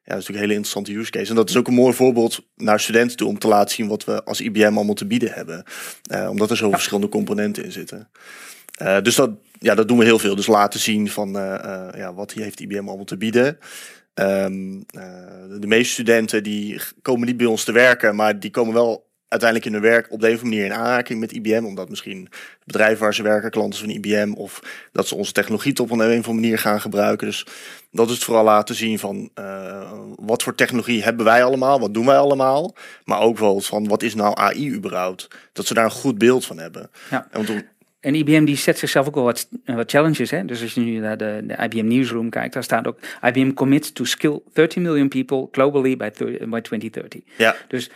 dat 0.03 0.21
is 0.21 0.27
natuurlijk 0.27 0.27
een 0.27 0.39
hele 0.39 0.53
interessante 0.53 0.93
use 0.93 1.11
case. 1.11 1.29
En 1.29 1.35
dat 1.35 1.49
is 1.49 1.57
ook 1.57 1.67
een 1.67 1.73
mooi 1.73 1.93
voorbeeld 1.93 2.45
naar 2.55 2.79
studenten 2.79 3.17
toe 3.17 3.27
om 3.27 3.39
te 3.39 3.47
laten 3.47 3.75
zien 3.75 3.87
wat 3.87 4.03
we 4.03 4.23
als 4.23 4.41
IBM 4.41 4.75
allemaal 4.75 4.93
te 4.93 5.07
bieden 5.07 5.31
hebben. 5.31 5.63
Eh, 6.03 6.29
omdat 6.29 6.49
er 6.49 6.57
zoveel 6.57 6.73
verschillende 6.73 7.09
componenten 7.09 7.63
in 7.63 7.71
zitten. 7.71 8.09
Eh, 8.77 9.01
dus 9.01 9.15
dat, 9.15 9.31
ja, 9.59 9.75
dat 9.75 9.87
doen 9.87 9.97
we 9.97 10.03
heel 10.03 10.19
veel. 10.19 10.35
Dus 10.35 10.47
laten 10.47 10.79
zien 10.79 11.09
van 11.09 11.31
ja, 11.95 12.13
wat 12.13 12.31
heeft 12.31 12.59
IBM 12.59 12.87
allemaal 12.87 13.05
te 13.05 13.17
bieden. 13.17 13.57
Ehm, 14.13 14.81
eh, 14.87 15.59
de 15.59 15.67
meeste 15.67 15.93
studenten 15.93 16.43
die 16.43 16.81
komen 17.01 17.27
niet 17.27 17.37
bij 17.37 17.45
ons 17.45 17.63
te 17.63 17.71
werken, 17.71 18.15
maar 18.15 18.39
die 18.39 18.51
komen 18.51 18.73
wel 18.73 19.09
uiteindelijk 19.31 19.65
in 19.65 19.73
hun 19.73 19.91
werk 19.91 20.11
op 20.11 20.19
de 20.19 20.27
een 20.27 20.33
of 20.33 20.43
andere 20.43 20.61
manier 20.61 20.73
in 20.73 20.79
aanraking 20.79 21.19
met 21.19 21.31
IBM. 21.31 21.63
Omdat 21.65 21.89
misschien 21.89 22.29
bedrijf 22.63 22.99
waar 22.99 23.13
ze 23.13 23.23
werken 23.23 23.49
klanten 23.49 23.79
van 23.79 23.89
IBM 23.89 24.31
of 24.35 24.61
dat 24.91 25.07
ze 25.07 25.15
onze 25.15 25.31
technologie 25.31 25.71
op 25.71 25.91
een 25.91 25.99
of 25.99 26.01
andere 26.01 26.33
manier 26.33 26.57
gaan 26.57 26.81
gebruiken. 26.81 27.27
Dus 27.27 27.45
dat 27.91 28.07
is 28.07 28.15
het 28.15 28.23
vooral 28.23 28.43
laten 28.43 28.75
zien 28.75 28.99
van 28.99 29.29
eh, 29.33 29.91
wat 30.15 30.43
voor 30.43 30.55
technologie 30.55 31.03
hebben 31.03 31.25
wij 31.25 31.43
allemaal, 31.43 31.79
wat 31.79 31.93
doen 31.93 32.05
wij 32.05 32.17
allemaal. 32.17 32.75
Maar 33.05 33.19
ook 33.19 33.37
wel 33.37 33.59
van 33.59 33.87
wat 33.87 34.03
is 34.03 34.15
nou 34.15 34.35
AI 34.37 34.73
überhaupt. 34.73 35.27
Dat 35.53 35.65
ze 35.65 35.73
daar 35.73 35.85
een 35.85 35.91
goed 35.91 36.17
beeld 36.17 36.45
van 36.45 36.57
hebben. 36.57 36.89
Ja. 37.09 37.27
En 37.31 37.45
want 37.45 37.63
En 37.99 38.15
IBM 38.15 38.45
die 38.45 38.57
zet 38.57 38.77
zichzelf 38.77 39.07
ook 39.07 39.15
wel 39.15 39.23
wat, 39.23 39.47
wat 39.65 39.91
challenges. 39.91 40.31
Hè? 40.31 40.45
Dus 40.45 40.61
als 40.61 40.73
je 40.73 40.81
nu 40.81 40.99
naar 40.99 41.17
de, 41.17 41.43
de 41.43 41.55
IBM 41.63 41.87
Newsroom 41.87 42.29
kijkt, 42.29 42.53
daar 42.53 42.63
staat 42.63 42.87
ook 42.87 42.97
IBM 43.21 43.53
commits 43.53 43.91
to 43.91 44.03
skill 44.03 44.39
13 44.53 44.81
million 44.81 45.07
people 45.07 45.47
globally 45.51 45.97
by, 45.97 46.09
by 46.45 46.61
2030. 46.61 47.21
ja. 47.37 47.55
Dus 47.67 47.89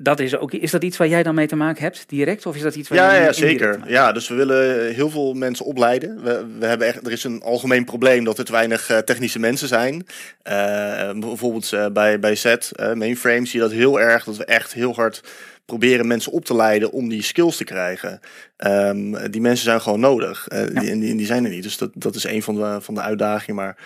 dat 0.00 0.20
is 0.20 0.36
ook, 0.36 0.52
is 0.52 0.70
dat 0.70 0.82
iets 0.82 0.96
waar 0.96 1.08
jij 1.08 1.22
dan 1.22 1.34
mee 1.34 1.46
te 1.46 1.56
maken 1.56 1.82
hebt, 1.82 2.04
direct? 2.08 2.46
Of 2.46 2.56
is 2.56 2.62
dat 2.62 2.74
iets 2.74 2.88
waar 2.88 2.98
Ja, 2.98 3.12
jij 3.12 3.22
ja, 3.22 3.32
zeker. 3.32 3.80
Ja, 3.86 4.12
dus 4.12 4.28
we 4.28 4.34
willen 4.34 4.94
heel 4.94 5.10
veel 5.10 5.34
mensen 5.34 5.64
opleiden. 5.64 6.22
We, 6.22 6.46
we 6.58 6.66
hebben 6.66 6.86
echt, 6.86 7.06
er 7.06 7.12
is 7.12 7.24
een 7.24 7.42
algemeen 7.42 7.84
probleem 7.84 8.24
dat 8.24 8.38
er 8.38 8.44
te 8.44 8.52
weinig 8.52 8.90
eh, 8.90 8.98
technische 8.98 9.38
mensen 9.38 9.68
zijn. 9.68 10.06
Eh, 10.42 11.10
bijvoorbeeld 11.12 11.72
eh, 11.72 11.86
bij, 11.86 12.18
bij 12.18 12.34
SET, 12.34 12.72
eh, 12.74 12.92
mainframe, 12.92 13.46
zie 13.46 13.60
je 13.60 13.68
dat 13.68 13.76
heel 13.76 14.00
erg. 14.00 14.24
Dat 14.24 14.36
we 14.36 14.44
echt 14.44 14.72
heel 14.72 14.94
hard 14.94 15.22
proberen 15.68 16.06
mensen 16.06 16.32
op 16.32 16.44
te 16.44 16.54
leiden 16.54 16.92
om 16.92 17.08
die 17.08 17.22
skills 17.22 17.56
te 17.56 17.64
krijgen. 17.64 18.20
Ehm, 18.56 19.30
die 19.30 19.40
mensen 19.40 19.64
zijn 19.64 19.80
gewoon 19.80 20.00
nodig. 20.00 20.48
Eh, 20.48 20.66
die, 20.66 20.90
en 20.90 21.00
die, 21.00 21.10
en 21.10 21.16
die 21.16 21.26
zijn 21.26 21.44
er 21.44 21.50
niet. 21.50 21.62
Dus 21.62 21.76
dat, 21.76 21.90
dat 21.94 22.14
is 22.14 22.24
een 22.24 22.42
van 22.42 22.54
de, 22.54 22.78
van 22.80 22.94
de 22.94 23.00
uitdagingen. 23.00 23.54
Maar 23.54 23.76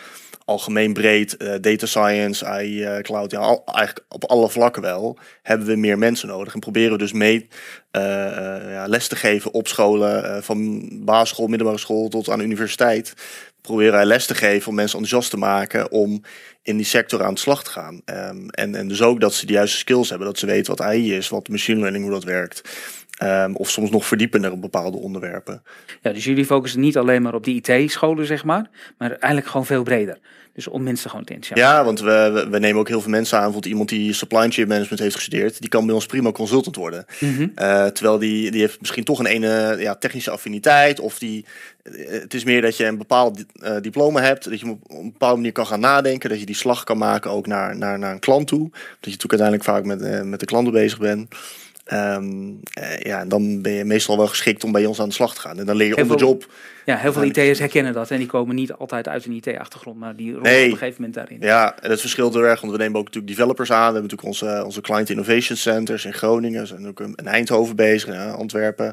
algemeen 0.44 0.92
breed, 0.92 1.36
eh, 1.36 1.54
data 1.60 1.86
science, 1.86 2.46
AI, 2.46 2.84
eh, 2.84 2.98
cloud, 2.98 3.30
ja, 3.30 3.38
al, 3.38 3.62
eigenlijk 3.66 4.06
op 4.08 4.24
alle 4.24 4.48
vlakken 4.48 4.82
wel, 4.82 5.18
hebben 5.42 5.66
we 5.66 5.76
meer 5.76 5.98
mensen 5.98 6.28
nodig. 6.28 6.54
En 6.54 6.60
proberen 6.60 6.92
we 6.92 6.98
dus 6.98 7.12
mee 7.12 7.48
ja, 7.92 8.86
les 8.86 9.08
te 9.08 9.16
geven 9.16 9.52
op 9.52 9.68
scholen, 9.68 10.42
van 10.42 10.88
basisschool, 11.04 11.46
middelbare 11.46 11.78
school 11.78 12.08
tot 12.08 12.30
aan 12.30 12.38
de 12.38 12.44
universiteit. 12.44 13.14
Proberen 13.62 13.92
wij 13.92 14.04
les 14.04 14.26
te 14.26 14.34
geven 14.34 14.68
om 14.68 14.74
mensen 14.74 14.98
enthousiast 14.98 15.30
te 15.30 15.36
maken 15.36 15.90
om 15.90 16.22
in 16.62 16.76
die 16.76 16.86
sector 16.86 17.22
aan 17.22 17.34
de 17.34 17.40
slag 17.40 17.64
te 17.64 17.70
gaan. 17.70 18.02
Ehm, 18.04 18.48
en, 18.48 18.74
en 18.74 18.88
dus 18.88 19.02
ook 19.02 19.20
dat 19.20 19.34
ze 19.34 19.46
de 19.46 19.52
juiste 19.52 19.76
skills 19.76 20.08
hebben, 20.08 20.26
dat 20.26 20.38
ze 20.38 20.46
weten 20.46 20.76
wat 20.76 20.86
AI 20.86 21.14
is, 21.14 21.28
wat 21.28 21.48
machine 21.48 21.80
learning, 21.80 22.04
hoe 22.04 22.12
dat 22.12 22.24
werkt. 22.24 22.62
Ehm, 23.22 23.52
of 23.54 23.70
soms 23.70 23.90
nog 23.90 24.06
verdiepender 24.06 24.52
op 24.52 24.60
bepaalde 24.60 24.96
onderwerpen. 24.96 25.62
Ja, 26.02 26.12
dus 26.12 26.24
jullie 26.24 26.44
focussen 26.44 26.80
niet 26.80 26.96
alleen 26.96 27.22
maar 27.22 27.34
op 27.34 27.44
die 27.44 27.62
IT-scholen, 27.62 28.26
zeg 28.26 28.44
maar, 28.44 28.70
maar 28.98 29.10
eigenlijk 29.10 29.46
gewoon 29.46 29.66
veel 29.66 29.82
breder. 29.82 30.18
Dus 30.54 30.68
om 30.68 30.82
mensen 30.82 31.10
gewoon 31.10 31.24
te 31.24 31.32
enthousiasmeren. 31.32 31.78
Ja, 31.78 31.84
want 31.84 32.00
we, 32.00 32.30
we, 32.32 32.50
we 32.50 32.58
nemen 32.58 32.80
ook 32.80 32.88
heel 32.88 33.00
veel 33.00 33.10
mensen 33.10 33.36
aan. 33.36 33.42
Bijvoorbeeld 33.42 33.72
iemand 33.72 33.88
die 33.88 34.12
supply 34.12 34.50
chain 34.50 34.68
management 34.68 35.00
heeft 35.00 35.14
gestudeerd. 35.14 35.60
Die 35.60 35.68
kan 35.68 35.86
bij 35.86 35.94
ons 35.94 36.06
prima 36.06 36.32
consultant 36.32 36.76
worden. 36.76 37.04
Mhm. 37.20 37.48
Eh, 37.54 37.86
terwijl 37.86 38.18
die, 38.18 38.50
die 38.50 38.60
heeft 38.60 38.80
misschien 38.80 39.04
toch 39.04 39.18
een 39.18 39.26
ene 39.26 39.76
ja, 39.78 39.94
technische 39.94 40.30
affiniteit. 40.30 41.00
Of 41.00 41.18
die, 41.18 41.44
eh, 41.82 41.92
het 42.10 42.34
is 42.34 42.44
meer 42.44 42.60
dat 42.60 42.76
je 42.76 42.86
een 42.86 42.98
bepaald 42.98 43.44
eh, 43.60 43.76
diploma 43.80 44.20
hebt. 44.20 44.50
Dat 44.50 44.60
je 44.60 44.70
op 44.70 44.90
een 44.90 45.12
bepaalde 45.12 45.36
manier 45.36 45.52
kan 45.52 45.66
gaan 45.66 45.80
nadenken. 45.80 46.30
Dat 46.30 46.40
je 46.40 46.46
die 46.46 46.54
slag 46.54 46.84
kan 46.84 46.98
maken 46.98 47.30
ook 47.30 47.46
naar, 47.46 47.76
naar, 47.76 47.98
naar 47.98 48.12
een 48.12 48.18
klant 48.18 48.46
toe. 48.46 48.68
Dat 48.70 48.80
je 49.00 49.10
natuurlijk 49.10 49.40
uiteindelijk 49.40 49.68
vaak 49.68 49.84
met, 49.84 50.24
met 50.24 50.40
de 50.40 50.46
klanten 50.46 50.72
bezig 50.72 50.98
bent. 50.98 51.34
Ehm, 51.84 52.50
eh, 52.72 52.98
ja, 52.98 53.20
en 53.20 53.28
dan 53.28 53.62
ben 53.62 53.72
je 53.72 53.84
meestal 53.84 54.16
wel 54.16 54.26
geschikt 54.26 54.64
om 54.64 54.72
bij 54.72 54.86
ons 54.86 55.00
aan 55.00 55.08
de 55.08 55.14
slag 55.14 55.34
te 55.34 55.40
gaan. 55.40 55.58
En 55.58 55.66
dan 55.66 55.76
leer 55.76 55.86
je 55.88 55.94
Heel 55.94 56.04
op 56.04 56.10
de 56.10 56.18
veel- 56.18 56.26
job. 56.28 56.46
Ja, 56.84 56.96
heel 56.96 57.12
veel 57.12 57.22
IT'ers 57.24 57.58
herkennen 57.58 57.92
dat 57.92 58.10
en 58.10 58.18
die 58.18 58.26
komen 58.26 58.54
niet 58.54 58.72
altijd 58.72 59.08
uit 59.08 59.24
een 59.26 59.32
IT-achtergrond, 59.32 59.98
maar 59.98 60.16
die 60.16 60.26
rollen 60.32 60.42
Nee. 60.42 60.64
op 60.66 60.70
een 60.72 60.78
gegeven 60.78 60.94
moment 61.02 61.14
daarin. 61.14 61.38
Ja, 61.40 61.78
en 61.80 61.90
het 61.90 62.00
verschilt 62.00 62.34
heel 62.34 62.42
erg, 62.42 62.60
want 62.60 62.72
we 62.72 62.78
nemen 62.78 62.98
ook 62.98 63.04
natuurlijk 63.04 63.32
developers 63.34 63.70
aan. 63.72 63.78
We 63.78 63.82
hebben 63.98 64.02
natuurlijk 64.02 64.28
onze, 64.28 64.62
onze 64.64 64.80
Client 64.80 65.10
Innovation 65.10 65.56
Centers 65.56 66.04
in 66.04 66.12
Groningen. 66.12 66.60
We 66.60 66.66
zijn 66.66 66.86
ook 66.88 67.00
in 67.00 67.14
Eindhoven 67.24 67.76
bezig, 67.76 68.14
in 68.14 68.20
Antwerpen. 68.30 68.86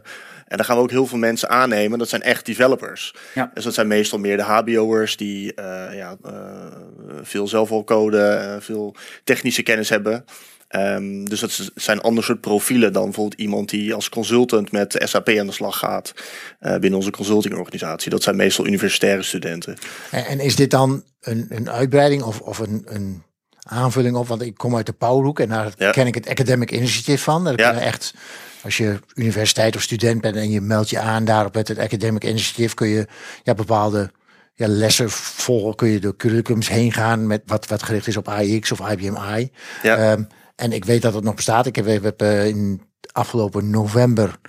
En 0.47 0.57
daar 0.57 0.65
gaan 0.65 0.75
we 0.75 0.81
ook 0.81 0.89
heel 0.91 1.05
veel 1.07 1.17
mensen 1.17 1.49
aannemen. 1.49 1.99
Dat 1.99 2.09
zijn 2.09 2.21
echt 2.21 2.45
developers. 2.45 3.13
Ja. 3.35 3.51
Dus 3.53 3.63
dat 3.63 3.73
zijn 3.73 3.87
meestal 3.87 4.19
meer 4.19 4.37
de 4.37 4.43
HBO'ers 4.43 5.17
die 5.17 5.53
eh, 5.53 5.95
ja, 5.97 6.15
eh, 6.23 6.31
veel 7.21 7.47
zelf 7.47 7.71
al 7.71 7.83
coden, 7.83 8.41
eh, 8.53 8.55
veel 8.61 8.95
technische 9.23 9.63
kennis 9.63 9.89
hebben. 9.89 10.25
Ehm, 10.69 11.23
dus 11.23 11.39
dat 11.39 11.71
zijn 11.75 12.01
ander 12.01 12.23
soort 12.23 12.41
profielen 12.41 12.93
dan 12.93 13.03
bijvoorbeeld 13.03 13.39
iemand 13.41 13.69
die 13.69 13.93
als 13.93 14.09
consultant 14.09 14.71
met 14.71 14.95
SAP 15.05 15.29
aan 15.29 15.45
de 15.47 15.51
slag 15.51 15.77
gaat 15.77 16.13
eh, 16.59 16.71
binnen 16.71 16.93
onze 16.99 17.11
consultingorganisatie. 17.11 18.09
Dat 18.09 18.23
zijn 18.23 18.35
meestal 18.35 18.65
universitaire 18.67 19.23
studenten. 19.23 19.77
En, 20.11 20.39
is 20.39 20.55
dit 20.55 20.71
dan 20.71 21.03
een, 21.21 21.45
een 21.49 21.69
uitbreiding 21.69 22.21
of, 22.23 22.39
of 22.39 22.59
een, 22.59 22.81
een 22.85 23.23
aanvulling 23.63 24.15
op? 24.15 24.27
Want 24.27 24.41
ik 24.41 24.57
kom 24.57 24.75
uit 24.75 24.85
de 24.85 24.93
Pauwhoek 24.93 25.39
en 25.39 25.49
daar 25.49 25.71
Ja. 25.77 25.91
ken 25.91 26.07
ik 26.07 26.15
het 26.15 26.27
Academic 26.27 26.71
Initiative 26.71 27.23
van. 27.23 27.43
Daar 27.43 27.59
Ja. 27.59 27.79
echt, 27.79 28.13
als 28.63 28.77
je 28.77 28.99
universiteit 29.13 29.75
of 29.75 29.81
student 29.81 30.21
bent 30.21 30.35
en 30.35 30.49
je 30.49 30.61
meldt 30.61 30.89
je 30.89 30.99
aan 30.99 31.25
daarop 31.25 31.53
met 31.53 31.67
het 31.67 31.79
Academic 31.79 32.23
Initiative, 32.23 32.75
kun 32.75 32.87
je 32.87 33.07
ja, 33.43 33.53
bepaalde 33.53 34.11
ja, 34.55 34.67
lessen 34.67 35.09
volgen. 35.09 35.75
Kun 35.75 35.87
je 35.89 35.99
door 35.99 36.15
curriculums 36.15 36.69
heen 36.69 36.91
gaan 36.93 37.27
met 37.27 37.41
wat, 37.45 37.67
wat 37.67 37.83
gericht 37.83 38.07
is 38.07 38.17
op 38.17 38.27
AIX 38.27 38.71
of 38.71 38.89
IBM 38.91 39.15
I. 39.37 39.51
Ja. 39.83 39.95
Ehm, 40.11 40.23
en 40.59 40.71
ik 40.71 40.85
weet 40.85 41.01
dat 41.01 41.13
het 41.13 41.23
nog 41.23 41.35
bestaat. 41.35 41.65
Ik 41.65 41.75
heb, 41.75 42.03
heb 42.03 42.21
eh, 42.21 42.47
in 42.47 42.81
afgelopen 43.11 43.69
november 43.69 44.39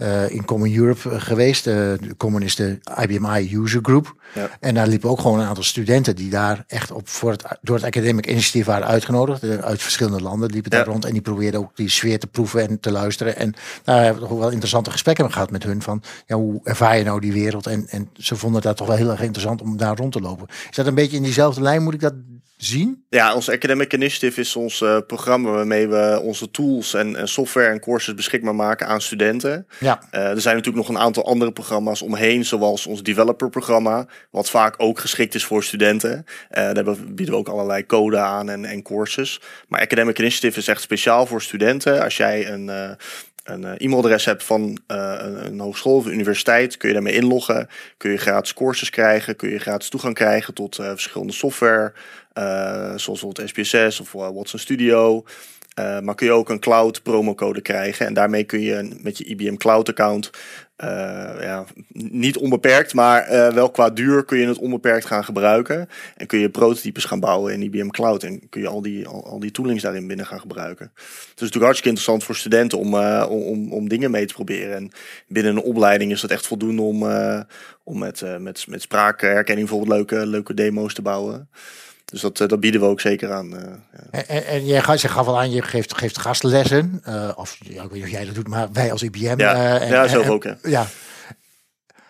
eh, 0.00 0.30
in 0.30 0.44
Common 0.44 0.76
Europe 0.76 1.10
eh, 1.10 1.20
geweest. 1.20 1.66
Eh, 1.66 1.74
de 1.74 2.14
Common 2.16 2.42
is 2.42 2.56
de 2.56 2.78
IBM 3.00 3.24
I 3.24 3.56
User 3.56 3.78
Group. 3.82 4.14
Ja. 4.34 4.50
En 4.60 4.74
daar 4.74 4.86
liepen 4.86 5.10
ook 5.10 5.20
gewoon 5.20 5.40
een 5.40 5.46
aantal 5.46 5.64
studenten 5.64 6.16
die 6.16 6.30
daar 6.30 6.64
echt 6.66 6.90
op 6.90 7.08
voor 7.08 7.30
het, 7.30 7.44
door 7.62 7.76
het 7.76 7.84
Academic 7.84 8.26
Initiative 8.26 8.70
waren 8.70 8.86
uitgenodigd. 8.86 9.42
uit 9.60 9.82
verschillende 9.82 10.20
landen 10.20 10.50
liepen 10.50 10.70
daar 10.70 10.80
Ja. 10.80 10.90
rond. 10.92 11.04
En 11.04 11.12
die 11.12 11.22
probeerden 11.22 11.60
ook 11.60 11.76
die 11.76 11.88
sfeer 11.88 12.18
te 12.18 12.26
proeven 12.26 12.68
en 12.68 12.80
te 12.80 12.90
luisteren. 12.90 13.36
En 13.36 13.54
daar 13.84 14.02
hebben 14.04 14.22
we 14.22 14.28
toch 14.28 14.38
wel 14.38 14.50
interessante 14.50 14.90
gesprekken 14.90 15.32
gehad 15.32 15.50
met 15.50 15.62
hun. 15.62 15.82
Van 15.82 16.02
ja, 16.26 16.36
hoe 16.36 16.60
ervaar 16.64 16.98
je 16.98 17.04
nou 17.04 17.20
die 17.20 17.32
wereld? 17.32 17.66
En, 17.66 17.86
en 17.88 18.10
ze 18.16 18.36
vonden 18.36 18.62
dat 18.62 18.76
toch 18.76 18.86
wel 18.86 18.96
heel 18.96 19.10
erg 19.10 19.22
interessant 19.22 19.62
om 19.62 19.76
daar 19.76 19.96
rond 19.96 20.12
te 20.12 20.20
lopen. 20.20 20.46
Is 20.70 20.76
dat 20.76 20.86
een 20.86 20.94
beetje 20.94 21.16
in 21.16 21.22
diezelfde 21.22 21.62
lijn? 21.62 21.82
Moet 21.82 21.94
ik 21.94 22.00
dat 22.00 22.14
zien? 22.56 23.04
Ja, 23.08 23.34
ons 23.34 23.50
Academic 23.50 23.92
Initiative 23.94 24.40
is 24.40 24.56
ons 24.56 24.84
programma 25.06 25.50
waarmee 25.50 25.88
we 25.88 26.20
onze 26.22 26.50
tools 26.50 26.94
en, 26.94 27.16
en 27.16 27.28
software 27.28 27.68
en 27.68 27.80
courses 27.80 28.14
beschikbaar 28.14 28.54
maken 28.54 28.86
aan 28.86 29.00
studenten. 29.00 29.66
Ja. 29.78 29.89
Eh, 30.10 30.30
er 30.30 30.40
zijn 30.40 30.56
natuurlijk 30.56 30.86
nog 30.86 30.96
een 30.96 31.02
aantal 31.02 31.26
andere 31.26 31.52
programma's 31.52 32.02
omheen, 32.02 32.44
zoals 32.44 32.86
ons 32.86 33.02
developer-programma, 33.02 34.06
wat 34.30 34.50
vaak 34.50 34.74
ook 34.78 34.98
geschikt 34.98 35.34
is 35.34 35.44
voor 35.44 35.64
studenten. 35.64 36.26
Eh 36.50 36.72
daar 36.72 36.84
bieden 36.84 37.34
we 37.34 37.40
ook 37.40 37.48
allerlei 37.48 37.86
code 37.86 38.18
aan 38.18 38.50
en, 38.50 38.64
en 38.64 38.82
courses. 38.82 39.40
Maar 39.68 39.80
Academic 39.80 40.18
Initiative 40.18 40.58
is 40.58 40.68
echt 40.68 40.80
speciaal 40.80 41.26
voor 41.26 41.42
studenten. 41.42 42.02
Als 42.02 42.16
jij 42.16 42.48
een, 42.48 42.68
eh, 42.68 42.90
een 43.44 43.64
e-mailadres 43.76 44.24
hebt 44.24 44.44
van 44.44 44.78
een, 44.86 45.46
een 45.46 45.60
hogeschool 45.60 45.96
of 45.96 46.04
een 46.04 46.12
universiteit, 46.12 46.76
kun 46.76 46.88
je 46.88 46.94
daarmee 46.94 47.14
inloggen. 47.14 47.68
Kun 47.96 48.10
je 48.10 48.16
gratis 48.16 48.54
courses 48.54 48.90
krijgen, 48.90 49.36
kun 49.36 49.50
je 49.50 49.58
gratis 49.58 49.88
toegang 49.88 50.14
krijgen 50.14 50.54
tot 50.54 50.74
verschillende 50.74 51.32
software, 51.32 51.92
zoals 52.96 53.20
bijvoorbeeld 53.20 53.48
SPSS 53.48 54.00
of 54.00 54.12
Watson 54.12 54.58
Studio. 54.58 55.24
Eh, 55.80 56.00
maar 56.00 56.14
kun 56.14 56.26
je 56.26 56.32
ook 56.32 56.48
een 56.48 56.60
cloud 56.60 57.02
promocode 57.02 57.60
krijgen. 57.60 58.06
En 58.06 58.14
daarmee 58.14 58.44
kun 58.44 58.60
je 58.60 58.98
met 59.02 59.18
je 59.18 59.24
IBM 59.24 59.56
Cloud 59.56 59.88
account, 59.88 60.30
eh, 60.76 60.88
ja, 61.40 61.64
niet 61.92 62.36
onbeperkt, 62.36 62.94
maar 62.94 63.22
eh, 63.22 63.52
wel 63.52 63.70
qua 63.70 63.90
duur 63.90 64.24
kun 64.24 64.38
je 64.38 64.46
het 64.46 64.58
onbeperkt 64.58 65.06
gaan 65.06 65.24
gebruiken. 65.24 65.88
En 66.16 66.26
kun 66.26 66.38
je 66.38 66.48
prototypes 66.48 67.04
gaan 67.04 67.20
bouwen 67.20 67.52
in 67.52 67.62
IBM 67.62 67.88
Cloud. 67.88 68.22
En 68.22 68.48
kun 68.48 68.60
je 68.60 68.68
al 68.68 68.82
die, 68.82 69.06
al, 69.06 69.24
al 69.26 69.40
die 69.40 69.50
toolings 69.50 69.82
daarin 69.82 70.06
binnen 70.06 70.26
gaan 70.26 70.40
gebruiken. 70.40 70.90
Het 70.94 71.04
is 71.04 71.26
natuurlijk 71.26 71.64
hartstikke 71.64 71.88
interessant 71.88 72.24
voor 72.24 72.36
studenten 72.36 72.78
om, 72.78 72.94
om, 72.94 73.42
om, 73.42 73.72
om 73.72 73.88
dingen 73.88 74.10
mee 74.10 74.26
te 74.26 74.34
proberen. 74.34 74.76
En 74.76 74.90
binnen 75.28 75.56
een 75.56 75.62
opleiding 75.62 76.12
is 76.12 76.20
dat 76.20 76.30
echt 76.30 76.46
voldoende 76.46 76.82
om, 76.82 77.04
om 77.84 77.98
met, 77.98 78.22
met, 78.38 78.66
met 78.68 78.82
spraakherkenning 78.82 79.68
bijvoorbeeld 79.68 79.98
leuke, 79.98 80.26
leuke 80.26 80.54
demo's 80.54 80.94
te 80.94 81.02
bouwen. 81.02 81.48
Dus 82.10 82.20
dat, 82.20 82.40
eh, 82.40 82.48
dat 82.48 82.60
bieden 82.60 82.80
we 82.80 82.86
ook 82.86 83.00
zeker 83.00 83.32
aan. 83.32 83.56
eh, 83.56 83.74
ja. 84.12 84.24
En, 84.26 84.46
en, 84.46 84.66
jij 84.66 84.82
je 85.00 85.08
gaf 85.08 85.26
al 85.26 85.38
aan, 85.38 85.50
je 85.50 85.62
geeft, 85.62 85.96
geeft 85.98 86.18
gastlessen. 86.18 87.00
eh, 87.04 87.32
of 87.34 87.56
ja, 87.60 87.82
ik 87.82 87.88
weet 87.90 87.92
niet 87.92 88.02
of 88.02 88.10
jij 88.10 88.24
dat 88.24 88.34
doet, 88.34 88.48
maar 88.48 88.72
wij 88.72 88.92
als 88.92 89.02
IBM. 89.02 89.34
Ja, 89.38 89.78
en, 89.80 89.88
ja, 89.88 90.08
zelf 90.08 90.24
en- 90.24 90.30
ook, 90.30 90.44
hè. 90.44 90.52
Ja. 90.62 90.86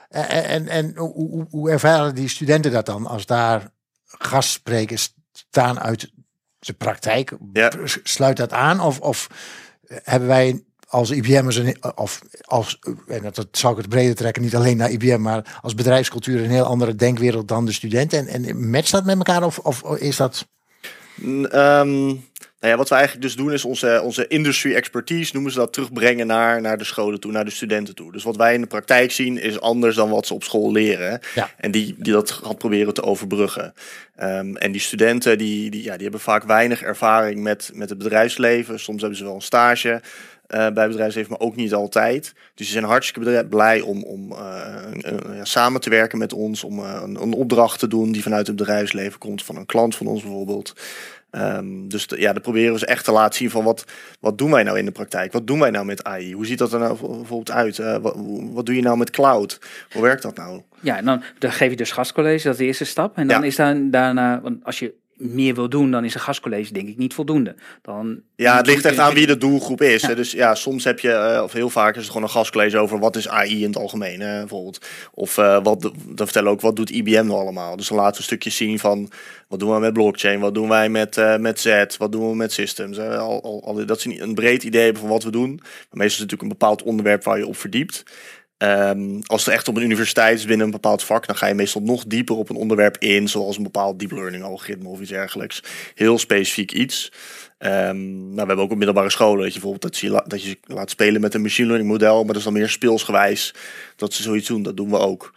En, 0.08 0.44
en, 0.44 0.68
en 0.68 0.96
hoe, 0.96 1.12
hoe, 1.12 1.46
hoe 1.50 1.70
ervaren 1.70 2.14
die 2.14 2.28
studenten 2.28 2.72
dat 2.72 2.86
dan 2.86 3.06
als 3.06 3.26
daar 3.26 3.70
gastsprekers 4.04 5.14
staan 5.32 5.80
uit 5.80 6.12
de 6.58 6.72
praktijk? 6.72 7.32
Ja. 7.52 7.70
Sluit 8.02 8.36
dat 8.36 8.52
aan? 8.52 8.80
Of, 8.80 9.00
of 9.00 9.26
hebben 9.86 10.28
wij 10.28 10.64
als 10.90 11.10
IBM'ers, 11.10 11.60
of 11.94 12.20
als, 12.44 12.78
en 13.06 13.22
dat, 13.32 13.48
zou 13.50 13.72
ik 13.72 13.78
het 13.78 13.88
breder 13.88 14.14
trekken, 14.14 14.42
niet 14.42 14.56
alleen 14.56 14.76
naar 14.76 14.90
IBM, 14.90 15.20
maar 15.20 15.58
als 15.62 15.74
bedrijfscultuur 15.74 16.44
een 16.44 16.50
heel 16.50 16.64
andere 16.64 16.94
denkwereld 16.94 17.48
dan 17.48 17.64
de 17.64 17.72
studenten? 17.72 18.26
En, 18.26 18.44
en 18.44 18.70
matcht 18.70 18.90
dat 18.90 19.04
met 19.04 19.16
elkaar 19.16 19.42
of, 19.42 19.58
of 19.58 19.82
is 19.98 20.16
dat... 20.16 20.48
Ehm, 21.50 22.14
nou 22.60 22.72
ja, 22.72 22.78
wat 22.78 22.88
we 22.88 22.94
eigenlijk 22.94 23.24
dus 23.24 23.36
doen 23.36 23.52
is 23.52 23.64
onze, 23.64 24.00
onze 24.02 24.26
industry 24.26 24.74
expertise, 24.74 25.32
noemen 25.32 25.52
ze 25.52 25.58
dat, 25.58 25.72
terugbrengen 25.72 26.26
naar, 26.26 26.60
naar 26.60 26.78
de 26.78 26.84
scholen 26.84 27.20
toe, 27.20 27.32
naar 27.32 27.44
de 27.44 27.50
studenten 27.50 27.94
toe. 27.94 28.12
Dus 28.12 28.22
wat 28.22 28.36
wij 28.36 28.54
in 28.54 28.60
de 28.60 28.66
praktijk 28.66 29.12
zien 29.12 29.38
is 29.38 29.60
anders 29.60 29.96
dan 29.96 30.10
wat 30.10 30.26
ze 30.26 30.34
op 30.34 30.44
school 30.44 30.72
leren. 30.72 31.20
Ja. 31.34 31.50
En 31.56 31.70
die, 31.70 31.94
die 31.98 32.12
dat 32.12 32.30
gaan 32.30 32.56
proberen 32.56 32.94
te 32.94 33.02
overbruggen. 33.02 33.74
Ehm, 34.16 34.56
en 34.56 34.72
die 34.72 34.80
studenten 34.80 35.38
die, 35.38 35.70
die, 35.70 35.82
ja, 35.82 35.92
die 35.92 36.02
hebben 36.02 36.20
vaak 36.20 36.44
weinig 36.44 36.82
ervaring 36.82 37.42
met, 37.42 37.70
met 37.74 37.88
het 37.88 37.98
bedrijfsleven. 37.98 38.80
Soms 38.80 39.00
hebben 39.00 39.18
ze 39.18 39.24
wel 39.24 39.34
een 39.34 39.42
stage 39.42 40.00
eh, 40.50 40.58
bij 40.58 40.82
het 40.82 40.92
bedrijfsleven, 40.92 41.30
maar 41.30 41.40
ook 41.40 41.56
niet 41.56 41.74
altijd. 41.74 42.34
Dus 42.54 42.66
ze 42.66 42.72
zijn 42.72 42.84
hartstikke 42.84 43.46
blij 43.48 43.80
om, 43.80 44.02
om 44.02 44.32
eh, 44.32 45.40
samen 45.42 45.80
te 45.80 45.90
werken 45.90 46.18
met 46.18 46.32
ons, 46.32 46.64
om 46.64 46.78
eh, 46.78 47.00
een, 47.02 47.22
een 47.22 47.32
opdracht 47.32 47.78
te 47.78 47.88
doen 47.88 48.12
die 48.12 48.22
vanuit 48.22 48.46
het 48.46 48.56
bedrijfsleven 48.56 49.18
komt, 49.18 49.44
van 49.44 49.56
een 49.56 49.66
klant 49.66 49.96
van 49.96 50.06
ons 50.06 50.22
bijvoorbeeld. 50.22 50.74
Ehm, 51.30 51.88
dus 51.88 52.06
de- 52.06 52.20
ja, 52.20 52.32
dan 52.32 52.42
proberen 52.42 52.72
we 52.72 52.78
ze 52.78 52.86
echt 52.86 53.04
te 53.04 53.12
laten 53.12 53.34
zien 53.38 53.50
van 53.50 53.64
wat, 53.64 53.84
wat 54.20 54.38
doen 54.38 54.50
wij 54.50 54.62
nou 54.62 54.78
in 54.78 54.84
de 54.84 54.90
praktijk? 54.90 55.32
Wat 55.32 55.46
doen 55.46 55.58
wij 55.60 55.70
nou 55.70 55.84
met 55.84 56.04
AI? 56.04 56.32
Hoe 56.34 56.46
ziet 56.46 56.58
dat 56.58 56.72
er 56.72 56.78
nou 56.78 56.96
bijvoorbeeld 56.98 57.50
uit? 57.50 57.78
Eh, 57.78 57.96
wat, 57.96 58.16
wat 58.52 58.66
doe 58.66 58.74
je 58.74 58.82
nou 58.82 58.96
met 58.96 59.10
cloud? 59.10 59.58
Hoe 59.92 60.02
werkt 60.02 60.22
dat 60.22 60.36
nou? 60.36 60.60
Ja, 60.80 60.96
en 60.96 61.04
dan, 61.04 61.22
dan 61.38 61.52
geef 61.52 61.70
je 61.70 61.76
dus 61.76 61.92
gastcollege, 61.92 62.42
dat 62.44 62.52
is 62.52 62.58
de 62.58 62.64
eerste 62.64 62.84
stap. 62.84 63.16
En 63.16 63.26
dan 63.28 63.40
Ja. 63.40 63.46
is 63.46 63.56
dan 63.56 63.90
daarna, 63.90 64.40
want 64.40 64.64
als 64.64 64.78
je 64.78 64.94
meer 65.20 65.54
wil 65.54 65.68
doen, 65.68 65.90
dan 65.90 66.04
is 66.04 66.14
een 66.14 66.20
gastcollege 66.20 66.72
denk 66.72 66.88
ik 66.88 66.96
niet 66.96 67.14
voldoende. 67.14 67.54
Dan, 67.82 68.20
Ja, 68.36 68.56
het 68.56 68.66
ligt 68.66 68.84
echt 68.84 68.98
aan 68.98 69.14
wie 69.14 69.26
de 69.26 69.38
doelgroep 69.38 69.82
is. 69.82 70.00
Ja. 70.00 70.08
hè. 70.08 70.14
Dus 70.14 70.32
ja, 70.32 70.54
soms 70.54 70.84
heb 70.84 71.00
je, 71.00 71.12
eh, 71.12 71.42
of 71.42 71.52
heel 71.52 71.70
vaak 71.70 71.94
is 71.94 72.00
het 72.02 72.06
gewoon 72.06 72.22
een 72.22 72.28
gastcollege 72.28 72.78
over 72.78 72.98
wat 72.98 73.16
is 73.16 73.28
AI 73.28 73.62
in 73.62 73.66
het 73.68 73.76
algemeen, 73.76 74.20
hè, 74.20 74.38
bijvoorbeeld. 74.38 74.86
Of 75.14 75.38
eh, 75.38 75.62
wat, 75.62 75.80
dan 75.82 76.26
vertellen 76.26 76.50
ook 76.50 76.60
wat 76.60 76.76
doet 76.76 76.90
IBM 76.90 77.26
nou 77.26 77.40
allemaal. 77.40 77.76
Dus 77.76 77.88
dan 77.88 77.96
laten 77.96 78.12
we 78.12 78.18
een 78.18 78.24
stukje 78.24 78.50
zien 78.50 78.78
van 78.78 79.10
wat 79.48 79.58
doen 79.58 79.74
we 79.74 79.78
met 79.80 79.92
blockchain, 79.92 80.40
wat 80.40 80.54
doen 80.54 80.68
wij 80.68 80.88
met, 80.88 81.16
eh, 81.16 81.36
met 81.36 81.60
Z, 81.60 81.84
wat 81.98 82.12
doen 82.12 82.30
we 82.30 82.36
met 82.36 82.52
systems. 82.52 82.96
hè. 82.96 83.18
Al, 83.18 83.42
al, 83.42 83.62
al, 83.64 83.86
dat 83.86 84.00
ze 84.00 84.20
een 84.20 84.34
breed 84.34 84.62
idee 84.62 84.84
hebben 84.84 85.00
van 85.00 85.10
wat 85.10 85.22
we 85.22 85.30
doen. 85.30 85.50
Maar 85.50 85.68
meestal 85.90 86.04
is 86.06 86.18
het 86.18 86.20
natuurlijk 86.30 86.42
een 86.42 86.58
bepaald 86.58 86.82
onderwerp 86.82 87.24
waar 87.24 87.38
je 87.38 87.46
op 87.46 87.56
verdiept. 87.56 88.02
Ehm, 88.60 89.20
als 89.26 89.44
het 89.44 89.54
echt 89.54 89.68
op 89.68 89.76
een 89.76 89.82
universiteit 89.82 90.38
is 90.38 90.44
binnen 90.44 90.66
een 90.66 90.72
bepaald 90.72 91.04
vak, 91.04 91.26
dan 91.26 91.36
ga 91.36 91.46
je 91.46 91.54
meestal 91.54 91.82
nog 91.82 92.04
dieper 92.04 92.36
op 92.36 92.50
een 92.50 92.56
onderwerp 92.56 92.96
in, 92.98 93.28
zoals 93.28 93.56
een 93.56 93.62
bepaald 93.62 93.98
deep 93.98 94.10
learning 94.10 94.42
algoritme 94.42 94.88
of 94.88 95.00
iets 95.00 95.10
dergelijks. 95.10 95.62
Heel 95.94 96.18
specifiek 96.18 96.72
iets. 96.72 97.12
Ehm, 97.58 97.96
nou, 98.20 98.34
we 98.34 98.46
hebben 98.46 98.58
ook 98.58 98.70
op 98.70 98.76
middelbare 98.76 99.10
scholen 99.10 99.42
dat 99.42 99.54
je 99.54 99.60
bijvoorbeeld 99.60 99.82
dat 99.82 99.98
je, 100.00 100.22
dat 100.26 100.42
je 100.42 100.58
laat 100.62 100.90
spelen 100.90 101.20
met 101.20 101.34
een 101.34 101.42
machine 101.42 101.66
learning 101.66 101.90
model, 101.90 102.16
maar 102.16 102.26
dat 102.26 102.36
is 102.36 102.42
dan 102.42 102.52
meer 102.52 102.68
speelsgewijs 102.68 103.54
dat 103.96 104.12
ze 104.12 104.22
zoiets 104.22 104.48
doen. 104.48 104.62
Dat 104.62 104.76
doen 104.76 104.90
we 104.90 104.98
ook. 104.98 105.34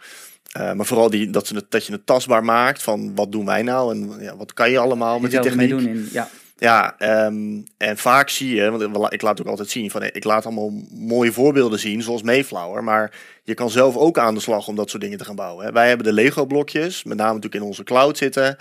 Eh, 0.52 0.72
maar 0.72 0.86
vooral 0.86 1.10
die, 1.10 1.30
dat, 1.30 1.46
ze 1.46 1.54
het, 1.54 1.70
dat 1.70 1.86
je 1.86 1.92
het 1.92 2.06
tastbaar 2.06 2.44
maakt 2.44 2.82
van 2.82 3.14
wat 3.14 3.32
doen 3.32 3.46
wij 3.46 3.62
nou 3.62 3.94
en 3.94 4.12
ja, 4.20 4.36
wat 4.36 4.52
kan 4.52 4.70
je 4.70 4.78
allemaal 4.78 5.18
met 5.18 5.30
die 5.30 5.40
techniek. 5.40 5.68
doen 5.68 5.86
in, 5.86 6.08
ja. 6.12 6.28
Ja, 6.64 6.94
ehm, 6.98 7.62
en 7.76 7.96
vaak 7.96 8.28
zie 8.28 8.54
je, 8.54 8.70
want 8.70 8.82
ik 8.82 8.96
la- 8.96 9.10
ik 9.10 9.22
laat 9.22 9.40
ook 9.40 9.46
altijd 9.46 9.70
zien 9.70 9.90
van 9.90 10.02
ik 10.02 10.24
laat 10.24 10.44
allemaal 10.46 10.70
mooie 10.90 11.32
voorbeelden 11.32 11.78
zien, 11.78 12.02
zoals 12.02 12.22
Mayflower, 12.22 12.84
maar 12.84 13.12
je 13.42 13.54
kan 13.54 13.70
zelf 13.70 13.96
ook 13.96 14.18
aan 14.18 14.34
de 14.34 14.40
slag 14.40 14.68
om 14.68 14.76
dat 14.76 14.90
soort 14.90 15.02
dingen 15.02 15.18
te 15.18 15.24
gaan 15.24 15.34
bouwen. 15.36 15.64
hè. 15.66 15.72
Wij 15.72 15.88
hebben 15.88 16.06
de 16.06 16.12
Lego 16.12 16.46
blokjes, 16.46 17.04
met 17.04 17.16
name 17.16 17.34
natuurlijk 17.34 17.62
in 17.62 17.68
onze 17.68 17.84
cloud 17.84 18.18
zitten. 18.18 18.56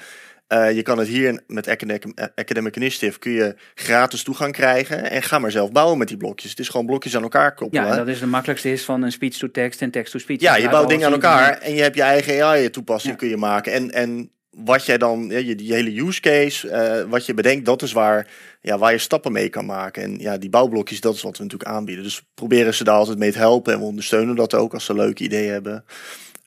Eh, 0.48 0.72
je 0.76 0.82
kan 0.82 0.98
het 0.98 1.08
hier 1.08 1.44
met 1.48 1.68
Academic, 1.68 2.04
eh, 2.16 2.26
Academic 2.36 2.76
Initiative 2.76 3.20
kun 3.20 3.32
je 3.32 3.56
gratis 3.76 4.24
toegang 4.24 4.52
krijgen 4.54 5.10
en 5.12 5.24
ga 5.24 5.40
maar 5.40 5.52
zelf 5.52 5.72
bouwen 5.72 5.98
met 5.98 6.08
die 6.08 6.18
blokjes. 6.18 6.50
Het 6.50 6.60
is 6.60 6.70
gewoon 6.70 6.86
blokjes 6.86 7.16
aan 7.16 7.22
elkaar 7.24 7.54
koppelen. 7.54 7.86
Ja, 7.88 7.96
dat 7.96 8.08
is 8.08 8.20
de 8.20 8.26
makkelijkste 8.28 8.72
is 8.72 8.84
van 8.84 9.02
een 9.02 9.12
speech-to-text 9.12 9.82
en 9.82 9.92
text-to-speech. 9.92 10.40
Ja, 10.42 10.54
Dat 10.54 10.62
je 10.62 10.70
bouwt 10.70 10.90
dingen 10.90 11.06
aan 11.06 11.12
elkaar 11.14 11.58
en 11.58 11.74
je 11.76 11.82
hebt 11.82 11.96
je 11.96 12.02
eigen 12.02 12.44
AI-toepassing 12.46 13.14
Ja. 13.14 13.20
kun 13.20 13.30
je 13.30 13.38
maken. 13.38 13.74
En, 13.74 13.92
en 13.92 14.32
wat 14.56 14.86
jij 14.86 14.98
dan, 14.98 15.28
ja, 15.30 15.38
je- 15.38 15.56
die 15.56 15.74
hele 15.74 16.02
use 16.02 16.22
case, 16.22 16.70
eh, 16.70 17.04
wat 17.10 17.26
je 17.26 17.34
bedenkt, 17.34 17.66
dat 17.66 17.82
is 17.82 17.92
waar, 17.92 18.28
ja, 18.62 18.78
waar 18.78 18.92
je 18.92 18.98
stappen 18.98 19.32
mee 19.32 19.50
kan 19.50 19.66
maken. 19.66 20.04
En 20.04 20.20
ja, 20.20 20.38
die 20.38 20.50
bouwblokjes, 20.50 21.02
dat 21.02 21.16
is 21.16 21.22
wat 21.22 21.38
we 21.38 21.44
natuurlijk 21.44 21.70
aanbieden. 21.72 22.04
Dus 22.04 22.24
proberen 22.34 22.74
ze 22.74 22.84
daar 22.84 22.96
altijd 22.96 23.18
mee 23.18 23.32
te 23.32 23.38
helpen 23.38 23.74
en 23.74 23.80
we 23.80 23.86
ondersteunen 23.86 24.36
dat 24.36 24.54
ook 24.54 24.74
als 24.74 24.86
ze 24.86 24.94
leuke 24.94 25.24
ideeën 25.24 25.52
hebben. 25.52 25.84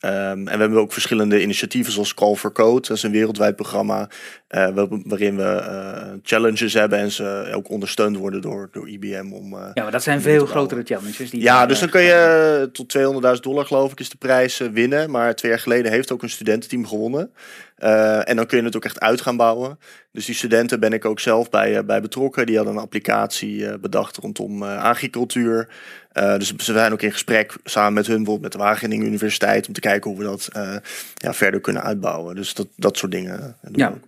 Ehm, 0.00 0.14
en 0.30 0.44
we 0.44 0.50
hebben 0.50 0.78
ook 0.78 0.92
verschillende 0.92 1.42
initiatieven 1.42 1.92
zoals 1.92 2.14
Call 2.14 2.34
for 2.34 2.52
Code. 2.52 2.86
Dat 2.88 2.96
is 2.96 3.02
een 3.02 3.10
wereldwijd 3.10 3.56
programma 3.56 4.08
waar- 4.48 4.86
waarin 5.04 5.36
we 5.36 5.42
eh, 5.42 6.02
challenges 6.22 6.72
hebben 6.72 6.98
en 6.98 7.10
ze 7.12 7.50
ook 7.54 7.70
ondersteund 7.70 8.16
worden 8.16 8.40
door, 8.40 8.68
door 8.72 8.88
IBM 8.88 9.30
om... 9.32 9.54
Ja, 9.54 9.72
maar 9.74 9.90
dat 9.90 10.02
zijn 10.02 10.20
veel 10.20 10.46
grotere 10.46 10.82
challenges. 10.84 11.30
Die 11.30 11.40
ja, 11.42 11.66
dus 11.66 11.78
dan 11.80 11.88
kun 11.88 12.02
je 12.02 12.68
tot 12.72 12.88
200.000 12.88 13.42
dollar, 13.42 13.66
geloof 13.66 13.92
ik, 13.92 14.00
is 14.00 14.08
de 14.10 14.16
prijs 14.16 14.58
winnen. 14.72 15.10
Maar 15.10 15.34
twee 15.34 15.50
jaar 15.50 15.60
geleden 15.60 15.92
heeft 15.92 16.12
ook 16.12 16.22
een 16.22 16.30
studententeam 16.30 16.86
gewonnen. 16.86 17.30
Eh, 17.76 18.28
en 18.28 18.36
dan 18.36 18.46
kun 18.46 18.58
je 18.58 18.64
het 18.64 18.76
ook 18.76 18.84
echt 18.84 19.00
uit 19.00 19.20
gaan 19.20 19.36
bouwen. 19.36 19.78
Dus 20.12 20.26
die 20.26 20.34
studenten 20.34 20.80
ben 20.80 20.92
ik 20.92 21.04
ook 21.04 21.20
zelf 21.20 21.50
bij, 21.50 21.76
eh, 21.76 21.84
bij 21.84 22.00
betrokken. 22.00 22.46
Die 22.46 22.56
hadden 22.56 22.74
een 22.74 22.80
applicatie 22.80 23.66
eh, 23.68 23.78
bedacht 23.78 24.16
rondom 24.16 24.62
eh, 24.62 24.82
agricultuur. 24.82 25.68
Eh, 26.12 26.36
dus 26.38 26.54
ze 26.56 26.72
zijn 26.72 26.92
ook 26.92 27.02
in 27.02 27.12
gesprek 27.12 27.56
samen 27.64 27.92
met 27.92 28.06
hun, 28.06 28.16
bijvoorbeeld 28.16 28.42
met 28.42 28.52
de 28.62 28.68
Wageningen 28.68 29.06
Universiteit, 29.06 29.66
om 29.66 29.72
te 29.72 29.80
kijken 29.80 30.10
hoe 30.10 30.18
we 30.18 30.24
dat 30.24 30.48
eh, 30.52 30.76
ja, 31.14 31.34
verder 31.34 31.60
kunnen 31.60 31.82
uitbouwen. 31.82 32.34
Dus 32.34 32.54
dat, 32.54 32.66
dat 32.76 32.96
soort 32.96 33.12
dingen. 33.12 33.56
doen 33.62 33.72
we 33.72 33.78
Ja. 33.78 33.88
ook. 33.88 33.98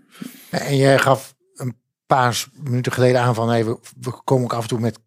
En 0.51 0.77
jij 0.77 0.99
gaf 0.99 1.35
een 1.55 1.77
paar 2.07 2.45
minuten 2.63 2.93
geleden 2.93 3.21
aan 3.21 3.35
van 3.35 3.49
hey, 3.49 3.65
we, 3.65 3.79
we 4.01 4.11
komen 4.25 4.45
ook 4.45 4.53
af 4.53 4.63
en 4.63 4.69
toe 4.69 4.81
met 4.81 4.99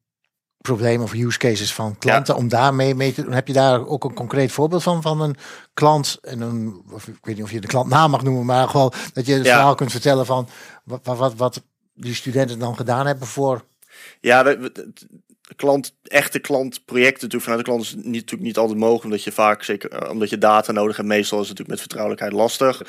problemen 0.62 1.04
of 1.04 1.14
use 1.14 1.38
cases 1.38 1.74
van 1.74 1.98
klanten 1.98 2.36
om 2.36 2.48
daarmee 2.48 2.96
mee 2.96 3.14
te 3.14 3.24
doen. 3.24 3.34
Heb 3.34 3.48
je 3.48 3.54
daar 3.54 3.88
ook 3.88 4.04
een 4.04 4.14
concreet 4.14 4.52
voorbeeld 4.52 4.84
van 4.84 5.02
van 5.02 5.22
een 5.22 5.36
klant 5.74 6.18
en 6.22 6.42
een 6.42 6.82
of 6.92 7.08
ik 7.08 7.18
weet 7.22 7.36
niet 7.36 7.44
of 7.44 7.52
je 7.52 7.62
de 7.62 7.68
klant 7.68 7.90
naam 7.90 8.12
mag 8.12 8.24
noemen, 8.24 8.46
maar 8.46 8.68
gewoon 8.68 8.94
dat 9.14 9.26
je 9.26 9.34
het 9.34 9.46
Ja. 9.46 9.54
verhaal 9.54 9.76
kunt 9.76 9.92
vertellen 9.92 10.26
van 10.26 10.48
wat, 10.84 11.00
wat, 11.04 11.18
wat, 11.18 11.36
wat 11.36 11.64
die 11.94 12.16
studenten 12.16 12.60
dan 12.60 12.76
gedaan 12.76 13.06
hebben 13.08 13.28
voor 13.28 13.64
Ja, 14.22 14.46
het- 14.46 14.76
de 15.42 15.58
klant, 15.58 15.96
echte 16.04 16.40
klantprojecten 16.40 17.14
natuurlijk 17.28 17.44
vanuit 17.44 17.66
de 17.66 17.72
klant 17.72 17.84
is 17.84 17.94
niet, 17.96 18.06
natuurlijk 18.06 18.42
niet 18.42 18.58
altijd 18.58 18.78
mogelijk, 18.80 19.04
omdat 19.04 19.24
je 19.24 19.32
vaak 19.32 19.64
zeker 19.64 19.90
eh, 19.92 20.12
omdat 20.12 20.30
je 20.30 20.38
data 20.38 20.72
nodig 20.72 20.96
hebt. 20.96 21.08
Meestal 21.08 21.42
is 21.42 21.50
het 21.50 21.58
natuurlijk 21.58 21.70
met 21.70 21.80
vertrouwelijkheid 21.80 22.34
lastig. 22.34 22.82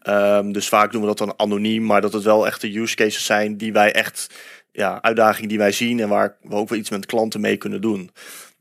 Ehm, 0.00 0.52
dus 0.52 0.68
vaak 0.68 0.92
doen 0.92 1.00
we 1.00 1.06
dat 1.06 1.18
dan 1.18 1.34
anoniem, 1.38 1.84
maar 1.84 2.00
dat 2.00 2.12
het 2.12 2.22
wel 2.22 2.46
echte 2.46 2.78
use 2.78 2.94
cases 2.94 3.24
zijn 3.24 3.56
die 3.56 3.72
wij 3.72 3.92
echt, 3.92 4.26
ja, 4.72 5.02
uitdagingen 5.02 5.48
die 5.48 5.58
wij 5.58 5.72
zien 5.72 6.00
en 6.00 6.08
waar 6.08 6.36
we 6.42 6.54
ook 6.54 6.68
wel 6.68 6.78
iets 6.78 6.90
met 6.90 7.06
klanten 7.06 7.40
mee 7.40 7.56
kunnen 7.56 7.80
doen. 7.80 8.10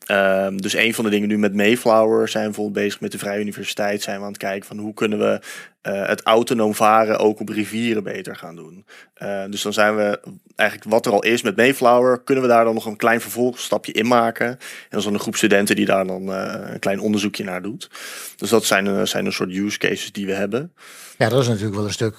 Ehm, 0.10 0.58
dus 0.58 0.74
een 0.74 0.94
van 0.94 1.04
de 1.04 1.10
dingen 1.10 1.28
nu 1.28 1.38
met 1.38 1.54
Mayflower 1.54 2.28
zijn 2.28 2.44
we 2.44 2.50
bijvoorbeeld 2.50 2.86
bezig 2.86 3.00
met 3.00 3.12
de 3.12 3.18
Vrije 3.18 3.42
Universiteit. 3.42 4.02
Zijn 4.02 4.18
we 4.18 4.24
aan 4.24 4.32
het 4.32 4.38
kijken 4.38 4.68
van 4.68 4.78
hoe 4.78 4.94
kunnen 4.94 5.20
we 5.20 5.40
eh, 5.82 6.08
het 6.08 6.22
autonoom 6.24 6.76
varen 6.76 7.20
ook 7.20 7.40
op 7.40 7.50
rivieren 7.50 8.04
beter 8.04 8.36
gaan 8.36 8.56
doen. 8.56 8.86
Eh, 9.14 9.44
dus 9.50 9.62
dan 9.62 9.74
zijn 9.74 9.96
we 9.96 10.20
eigenlijk 10.56 10.90
wat 10.90 11.06
er 11.06 11.12
al 11.12 11.24
is 11.24 11.42
met 11.42 11.56
Mayflower, 11.56 12.24
kunnen 12.24 12.44
we 12.44 12.50
daar 12.50 12.64
dan 12.64 12.74
nog 12.74 12.86
een 12.86 12.96
klein 12.96 13.22
vervolgstapje 13.22 13.92
in 13.92 14.08
maken. 14.08 14.48
En 14.48 14.58
dat 14.90 15.00
is 15.00 15.06
dan 15.06 15.14
een 15.14 15.20
groep 15.20 15.36
studenten 15.36 15.76
die 15.76 15.86
daar 15.86 16.08
dan 16.08 16.34
eh, 16.34 16.72
een 16.72 16.80
klein 16.80 17.00
onderzoekje 17.00 17.44
naar 17.44 17.62
doet. 17.62 17.90
Dus 18.36 18.50
dat 18.50 18.66
zijn, 18.66 19.08
zijn 19.08 19.26
een 19.26 19.34
soort 19.34 19.52
use 19.52 19.78
cases 19.78 20.12
die 20.12 20.26
we 20.26 20.34
hebben. 20.34 20.74
ja, 21.18 21.30
dat 21.30 21.42
is 21.42 21.48
natuurlijk 21.48 21.76
wel 21.76 21.86
een 21.86 21.92
stuk 21.92 22.16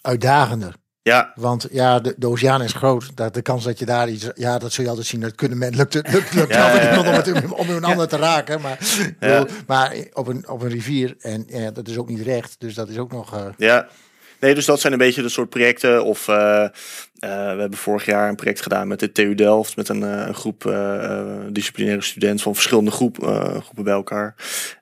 uitdagender. 0.00 0.74
Ja, 1.04 1.32
Want 1.34 1.66
ja, 1.70 2.00
de, 2.00 2.14
de 2.16 2.28
oceaan 2.28 2.62
is 2.62 2.72
groot. 2.72 3.16
Dat, 3.16 3.34
de 3.34 3.42
kans 3.42 3.64
dat 3.64 3.78
je 3.78 3.84
daar 3.84 4.08
iets... 4.08 4.28
Ja, 4.34 4.58
dat 4.58 4.72
zul 4.72 4.84
je 4.84 4.90
altijd 4.90 5.06
zien. 5.08 5.20
Dat 5.20 5.34
kunnen 5.34 5.58
men... 5.58 5.76
Lukt, 5.76 5.94
het- 5.94 6.12
lukt, 6.12 6.34
lukt 6.34 6.54
Ja, 6.54 6.98
om, 6.98 7.04
het, 7.06 7.52
om 7.52 7.68
een 7.68 7.84
ander 7.84 8.08
te 8.08 8.16
raken. 8.16 8.60
Maar, 8.60 8.78
bedoel, 9.18 9.46
maar 9.66 9.94
op, 10.12 10.26
een, 10.26 10.48
op 10.48 10.62
een 10.62 10.68
rivier. 10.68 11.14
En 11.20 11.44
ja, 11.48 11.70
dat 11.70 11.88
is 11.88 11.96
ook 11.98 12.08
niet 12.08 12.20
recht. 12.20 12.54
Dus 12.58 12.74
dat 12.74 12.88
is 12.88 12.98
ook 12.98 13.12
nog... 13.12 13.34
eh, 13.34 13.44
Ja. 13.56 13.86
Nee, 14.40 14.54
dus 14.54 14.64
dat 14.64 14.80
zijn 14.80 14.92
een 14.92 14.98
beetje 14.98 15.22
de 15.22 15.28
soort 15.28 15.48
projecten. 15.48 16.04
Of 16.04 16.28
eh, 16.28 16.64
eh, 16.64 16.70
we 17.18 17.60
hebben 17.60 17.78
vorig 17.78 18.04
jaar 18.04 18.28
een 18.28 18.36
project 18.36 18.62
gedaan 18.62 18.88
met 18.88 19.00
de 19.00 19.12
TU 19.12 19.34
Delft. 19.34 19.76
Met 19.76 19.88
een, 19.88 20.02
eh, 20.02 20.26
een 20.26 20.34
groep 20.34 20.74
disciplinaire 21.48 22.02
studenten 22.02 22.40
van 22.40 22.54
verschillende 22.54 22.90
groep, 22.90 23.16
groepen 23.62 23.84
bij 23.84 23.92
elkaar. 23.92 24.34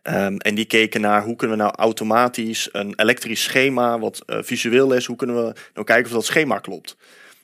Ehm, 0.02 0.36
en 0.36 0.54
die 0.54 0.64
keken 0.64 1.00
naar 1.00 1.22
hoe 1.24 1.36
kunnen 1.36 1.56
we 1.56 1.62
nou 1.62 1.74
automatisch 1.76 2.68
een 2.72 2.92
elektrisch 2.96 3.42
schema 3.42 3.98
wat 3.98 4.22
visueel 4.26 4.92
is. 4.92 5.06
Hoe 5.06 5.16
kunnen 5.16 5.36
we 5.36 5.52
nou 5.74 5.86
kijken 5.86 6.04
of 6.04 6.12
dat 6.12 6.24
schema 6.24 6.58
klopt. 6.58 6.96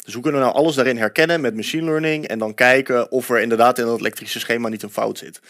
Dus 0.09 0.17
hoe 0.17 0.27
kunnen 0.27 0.41
we 0.41 0.47
nou 0.47 0.59
alles 0.59 0.75
daarin 0.75 0.97
herkennen 0.97 1.41
met 1.41 1.55
machine 1.57 1.85
learning. 1.85 2.27
En 2.27 2.38
dan 2.38 2.55
kijken 2.55 3.11
of 3.11 3.31
er 3.31 3.41
inderdaad 3.41 3.79
in 3.79 3.85
dat 3.85 3.99
elektrische 3.99 4.38
schema 4.38 4.69
niet 4.69 4.83
een 4.83 4.91
fout 4.91 5.19
zit. 5.19 5.41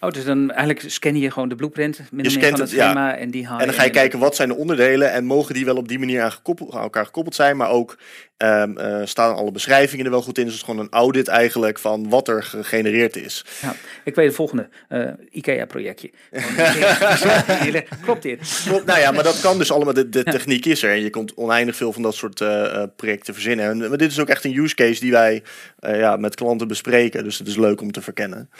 Oh, 0.00 0.10
dus 0.10 0.24
dan 0.24 0.50
eigenlijk 0.50 0.90
scan 0.90 1.16
je 1.16 1.30
gewoon 1.30 1.48
de 1.48 1.54
blueprint 1.54 2.00
min 2.10 2.24
Je 2.24 2.30
scant 2.30 2.50
van 2.50 2.60
het 2.60 2.70
ja. 2.70 2.84
schema 2.84 3.16
en 3.16 3.30
die 3.30 3.46
haal 3.46 3.58
En 3.58 3.66
dan 3.66 3.74
ga 3.74 3.84
je 3.84 3.90
kijken 3.90 4.18
wat 4.18 4.36
zijn 4.36 4.48
de 4.48 4.54
onderdelen 4.54 5.12
en 5.12 5.24
mogen 5.24 5.54
die 5.54 5.64
wel 5.64 5.76
op 5.76 5.88
die 5.88 5.98
manier 5.98 6.22
aan, 6.22 6.32
gekoppeld, 6.32 6.74
aan 6.74 6.82
elkaar 6.82 7.04
gekoppeld 7.04 7.34
zijn. 7.34 7.56
Maar 7.56 7.70
ook 7.70 7.98
ehm, 8.36 8.76
eh, 8.76 9.00
staan 9.04 9.34
alle 9.34 9.50
beschrijvingen 9.50 10.04
er 10.04 10.10
wel 10.10 10.22
goed 10.22 10.38
in. 10.38 10.44
Dus 10.44 10.52
het 10.52 10.62
is 10.62 10.68
gewoon 10.68 10.84
een 10.84 10.92
audit 10.92 11.28
eigenlijk 11.28 11.78
van 11.78 12.08
wat 12.08 12.28
er 12.28 12.42
gegenereerd 12.42 13.16
is. 13.16 13.44
Ja, 13.62 13.74
ik 14.04 14.14
weet 14.14 14.26
het 14.26 14.34
volgende. 14.34 14.68
eh, 14.88 15.08
IKEA-projectje. 15.30 16.10
Klopt 18.02 18.22
dit? 18.22 18.62
Klopt, 18.66 18.86
nou 18.86 18.98
ja, 18.98 19.10
maar 19.10 19.24
dat 19.24 19.40
kan 19.40 19.58
dus 19.58 19.72
allemaal. 19.72 19.94
De, 19.94 20.08
de 20.08 20.24
techniek 20.24 20.64
is 20.64 20.82
er. 20.82 20.90
En 20.90 21.00
je 21.00 21.10
kunt 21.10 21.34
oneindig 21.34 21.76
veel 21.76 21.92
van 21.92 22.02
dat 22.02 22.14
soort 22.14 22.40
eh, 22.40 22.82
projecten 22.96 23.34
verzinnen. 23.34 23.82
En, 23.82 23.95
maar 23.96 24.06
dit 24.06 24.10
is 24.16 24.20
ook 24.20 24.28
echt 24.28 24.44
een 24.44 24.56
use 24.56 24.74
case 24.74 25.00
die 25.00 25.10
wij 25.12 25.42
eh, 25.78 25.98
ja, 25.98 26.16
met 26.16 26.34
klanten 26.34 26.68
bespreken. 26.68 27.24
Dus 27.24 27.38
het 27.38 27.48
is 27.48 27.56
leuk 27.56 27.80
om 27.80 27.92
te 27.92 28.00
verkennen. 28.02 28.50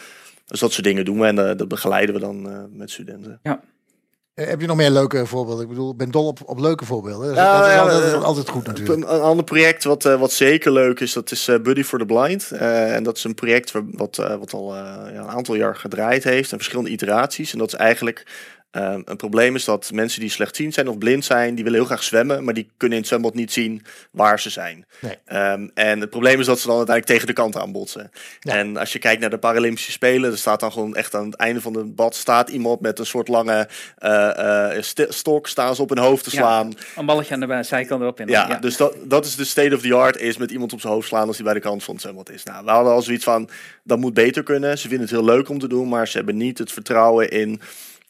Dus 0.47 0.61
dat 0.61 0.73
soort 0.73 0.85
dingen 0.85 1.05
doen 1.05 1.19
we 1.21 1.27
en 1.27 1.39
eh, 1.51 1.57
dat 1.57 1.69
begeleiden 1.69 2.15
we 2.15 2.21
dan 2.21 2.51
eh, 2.51 2.59
met 2.71 2.91
studenten. 2.91 3.41
eh, 3.43 4.47
heb 4.47 4.61
je 4.61 4.67
nog 4.67 4.77
meer 4.77 4.91
leuke 4.91 5.27
voorbeelden? 5.27 5.63
Ik 5.63 5.69
bedoel, 5.69 5.91
ik 5.91 5.97
ben 5.97 6.11
dol 6.11 6.27
op, 6.27 6.39
op 6.47 6.59
leuke 6.59 6.85
voorbeelden. 6.85 7.27
Dat 7.29 7.37
is, 7.37 7.43
Ja, 7.43 7.53
dat 7.59 7.67
is 7.67 7.73
ja, 7.73 7.81
altijd, 7.81 8.23
altijd 8.25 8.49
goed 8.49 8.67
natuurlijk. 8.67 9.03
Een, 9.09 9.15
een 9.15 9.21
ander 9.21 9.45
project 9.45 9.85
wat, 9.85 10.03
wat 10.03 10.33
zeker 10.33 10.73
leuk 10.73 11.01
is, 11.01 11.13
dat 11.13 11.31
is 11.31 11.49
eh, 11.49 11.59
Buddy 11.61 11.83
for 11.83 11.99
the 11.99 12.07
Blind. 12.07 12.51
Eh, 12.51 12.95
en 12.95 13.03
dat 13.03 13.17
is 13.17 13.25
een 13.25 13.35
project 13.35 13.71
wa- 13.73 13.83
wat, 13.91 14.17
wat 14.17 14.53
al 14.53 14.75
eh, 14.75 14.79
ja, 15.13 15.21
een 15.21 15.29
aantal 15.29 15.55
jaar 15.55 15.77
gedraaid 15.77 16.25
heeft 16.25 16.51
en 16.53 16.57
verschillende 16.57 16.91
iteraties. 16.91 17.53
En 17.53 17.59
dat 17.59 17.69
is 17.69 17.75
eigenlijk 17.75 18.27
eh, 18.71 18.95
een 19.05 19.17
probleem 19.17 19.55
is 19.55 19.65
dat 19.65 19.91
mensen 19.93 20.21
die 20.21 20.31
slechtziend 20.31 20.75
zijn 20.75 20.89
of 20.89 20.99
blind 20.99 21.25
zijn, 21.25 21.55
die 21.55 21.65
willen 21.65 21.79
heel 21.79 21.89
graag 21.89 22.03
zwemmen, 22.03 22.45
maar 22.45 22.55
die 22.55 22.69
kunnen 22.77 22.97
in 22.97 23.03
het 23.03 23.13
zwembad 23.13 23.35
niet 23.35 23.53
zien 23.53 23.83
waar 24.11 24.41
ze 24.41 24.51
zijn. 24.51 24.87
Nee. 25.01 25.19
Ehm, 25.25 25.69
en 25.75 26.01
het 26.01 26.11
probleem 26.11 26.41
is 26.41 26.47
dat 26.47 26.59
ze 26.61 26.67
dan 26.67 26.77
uiteindelijk 26.77 27.19
tegen 27.19 27.35
de 27.35 27.43
kant 27.43 27.57
aanbotsen. 27.57 28.11
Ja. 28.41 28.55
En 28.55 28.77
als 28.77 28.93
je 28.93 28.99
kijkt 28.99 29.21
naar 29.21 29.31
de 29.31 29.39
Paralympische 29.39 29.93
Spelen, 29.93 30.31
er 30.31 30.39
staat 30.39 30.61
dan 30.61 30.73
gewoon 30.73 30.97
echt 30.97 31.15
aan 31.15 31.25
het 31.27 31.35
einde 31.35 31.61
van 31.61 31.75
het 31.77 31.95
bad 31.95 32.15
staat 32.15 32.49
iemand 32.49 32.81
met 32.81 32.99
een 32.99 33.07
soort 33.07 33.29
lange 33.29 33.69
eh, 33.97 34.75
eh, 34.77 34.83
st- 34.83 35.07
stok, 35.09 35.47
staan 35.49 35.75
ze 35.75 35.83
op 35.83 35.89
hun 35.89 35.99
hoofd 35.99 36.25
te 36.25 36.31
Ja. 36.33 36.37
slaan. 36.39 36.73
Een 36.97 37.07
balletje 37.07 37.35
aan 37.35 37.41
de 37.41 37.63
zijkant 37.63 38.01
erop. 38.03 38.21
En 38.21 38.29
Ja, 38.29 38.55
dus 38.61 38.77
dat, 38.77 38.97
dat 39.05 39.25
is 39.25 39.37
de 39.37 39.45
state 39.45 39.75
of 39.75 39.81
the 39.81 39.95
art, 39.95 40.17
is 40.21 40.37
met 40.37 40.51
iemand 40.51 40.73
op 40.73 40.81
zijn 40.81 40.93
hoofd 40.93 41.09
slaan 41.09 41.27
als 41.27 41.37
hij 41.37 41.45
bij 41.45 41.55
de 41.55 41.61
kant 41.61 41.85
van 41.85 41.95
het 41.95 42.03
zwembad 42.03 42.31
is. 42.31 42.43
Nou, 42.43 42.65
we 42.65 42.71
hadden 42.71 42.93
al 42.93 43.03
zoiets 43.03 43.25
van, 43.25 43.49
dat 43.83 43.99
moet 43.99 44.15
beter 44.15 44.43
kunnen. 44.43 44.79
Ze 44.79 44.89
vinden 44.89 45.07
het 45.07 45.17
heel 45.17 45.25
leuk 45.25 45.49
om 45.49 45.59
te 45.59 45.69
doen, 45.69 45.89
maar 45.89 46.09
ze 46.09 46.17
hebben 46.17 46.37
niet 46.37 46.59
het 46.59 46.73
vertrouwen 46.73 47.31
in, 47.31 47.61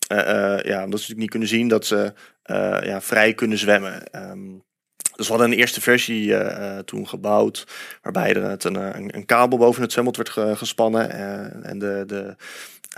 eh, 0.06 0.54
eh, 0.54 0.64
ja, 0.64 0.84
omdat 0.84 1.00
ze 1.00 1.10
natuurlijk 1.10 1.18
niet 1.18 1.30
kunnen 1.30 1.48
zien 1.48 1.68
dat 1.68 1.86
ze 1.86 2.12
eh, 2.42 2.78
ja, 2.82 3.00
vrij 3.00 3.34
kunnen 3.34 3.58
zwemmen. 3.58 4.10
Ehm, 4.10 4.52
dus 5.16 5.26
we 5.26 5.32
hadden 5.32 5.52
een 5.52 5.58
eerste 5.58 5.80
versie 5.80 6.34
toen 6.84 7.08
gebouwd, 7.08 7.66
waarbij 8.02 8.34
er 8.34 8.64
een, 8.66 9.16
een, 9.16 9.26
kabel 9.26 9.58
boven 9.58 9.82
het 9.82 9.92
zwembad 9.92 10.16
werd 10.16 10.28
ge- 10.28 10.56
gespannen. 10.56 11.10
eh, 11.10 11.70
en 11.70 11.78
de, 11.78 12.04
de, 12.06 12.36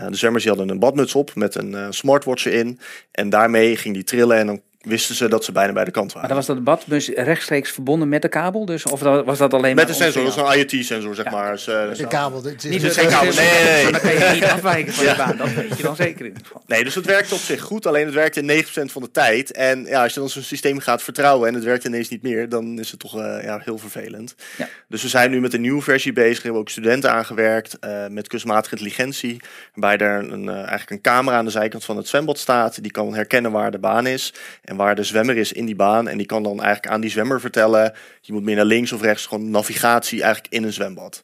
de 0.08 0.16
zwemmers 0.16 0.46
hadden 0.46 0.68
een 0.68 0.78
badmuts 0.78 1.14
op 1.14 1.34
met 1.34 1.54
een 1.54 1.74
eh, 1.74 1.86
smartwatch 1.90 2.44
erin. 2.44 2.78
En 3.10 3.28
daarmee 3.30 3.76
ging 3.76 3.94
die 3.94 4.04
trillen 4.04 4.36
en 4.36 4.46
dan 4.46 4.62
wisten 4.88 5.14
ze 5.14 5.28
dat 5.28 5.44
ze 5.44 5.52
bijna 5.52 5.72
bij 5.72 5.84
de 5.84 5.90
kant 5.90 6.12
waren. 6.12 6.28
Maar 6.28 6.36
dan 6.36 6.46
was 6.46 6.56
dat 6.56 6.64
badbus 6.64 7.08
rechtstreeks 7.08 7.70
verbonden 7.70 8.08
met 8.08 8.22
de 8.22 8.28
kabel? 8.28 8.64
Dus, 8.64 8.84
of 8.84 9.00
dat- 9.00 9.24
was 9.24 9.38
dat 9.38 9.54
alleen 9.54 9.74
Met 9.74 9.86
maar 9.86 9.96
de 9.96 10.02
sensor, 10.02 10.24
dat 10.24 10.36
is 10.36 10.42
een 10.42 10.58
IoT-sensor, 10.78 11.14
zeg 11.14 11.24
Ja. 11.24 11.30
maar. 11.30 11.52
Dus, 11.52 11.64
de 11.64 12.06
kabel. 12.08 12.46
is- 12.46 12.62
Niet 12.64 12.80
Dus 12.80 12.96
geen 12.96 13.08
kabel. 13.08 13.34
Nee, 13.34 13.48
nee, 13.64 13.82
nee. 13.82 13.92
Dan 13.92 14.00
kan 14.00 14.12
je 14.12 14.30
niet 14.34 14.44
afwijken 14.58 14.92
van 14.92 15.04
Ja. 15.04 15.10
de 15.12 15.16
baan. 15.18 15.36
Dat 15.36 15.52
weet 15.52 15.76
je 15.76 15.82
dan 15.82 15.96
zeker 15.96 16.26
in 16.26 16.36
nee, 16.66 16.84
dus 16.84 16.94
het 16.94 17.06
werkt 17.06 17.32
op 17.32 17.38
zich 17.38 17.60
goed, 17.60 17.86
alleen 17.86 18.04
het 18.04 18.14
werkt 18.14 18.36
in 18.36 18.44
9% 18.46 18.92
van 18.92 19.02
de 19.02 19.10
tijd. 19.10 19.52
En 19.52 19.84
ja, 19.84 20.02
als 20.02 20.14
je 20.14 20.20
dan 20.20 20.28
zo'n 20.28 20.42
systeem 20.42 20.78
gaat 20.78 21.02
vertrouwen 21.02 21.48
en 21.48 21.54
het 21.54 21.64
werkt 21.64 21.84
ineens 21.84 22.08
niet 22.08 22.22
meer, 22.22 22.48
dan 22.48 22.78
is 22.78 22.90
het 22.90 23.00
toch 23.00 23.18
eh, 23.20 23.42
ja, 23.44 23.60
heel 23.64 23.78
vervelend. 23.78 24.34
Ja. 24.56 24.68
Dus 24.88 25.02
we 25.02 25.08
zijn 25.08 25.30
nu 25.30 25.40
met 25.40 25.54
een 25.54 25.60
nieuwe 25.60 25.82
versie 25.82 26.12
bezig. 26.12 26.36
We 26.36 26.42
hebben 26.42 26.60
ook 26.60 26.68
studenten 26.68 27.12
aangewerkt 27.12 27.78
eh, 27.78 28.06
met 28.10 28.28
kunstmatige 28.28 28.74
intelligentie. 28.74 29.40
Waarbij 29.74 30.06
er 30.06 30.32
een, 30.32 30.48
eh, 30.48 30.54
eigenlijk 30.56 30.90
een 30.90 31.00
camera 31.00 31.36
aan 31.36 31.44
de 31.44 31.50
zijkant 31.50 31.84
van 31.84 31.96
het 31.96 32.08
zwembad 32.08 32.38
staat. 32.38 32.82
Die 32.82 32.90
kan 32.92 33.14
herkennen 33.14 33.50
waar 33.52 33.70
de 33.70 33.78
baan 33.78 34.06
is 34.06 34.32
en 34.64 34.76
waar 34.78 34.94
de 34.94 35.02
zwemmer 35.02 35.36
is 35.36 35.52
in 35.52 35.66
die 35.66 35.76
baan. 35.76 36.08
En 36.08 36.16
die 36.16 36.26
kan 36.26 36.42
dan 36.42 36.62
eigenlijk 36.62 36.92
aan 36.92 37.00
die 37.00 37.10
zwemmer 37.10 37.40
vertellen, 37.40 37.92
je 38.20 38.32
moet 38.32 38.44
meer 38.44 38.56
naar 38.56 38.64
links 38.64 38.92
of 38.92 39.02
rechts. 39.02 39.26
Gewoon 39.26 39.50
navigatie 39.50 40.22
eigenlijk 40.22 40.54
in 40.54 40.62
een 40.62 40.72
zwembad. 40.72 41.22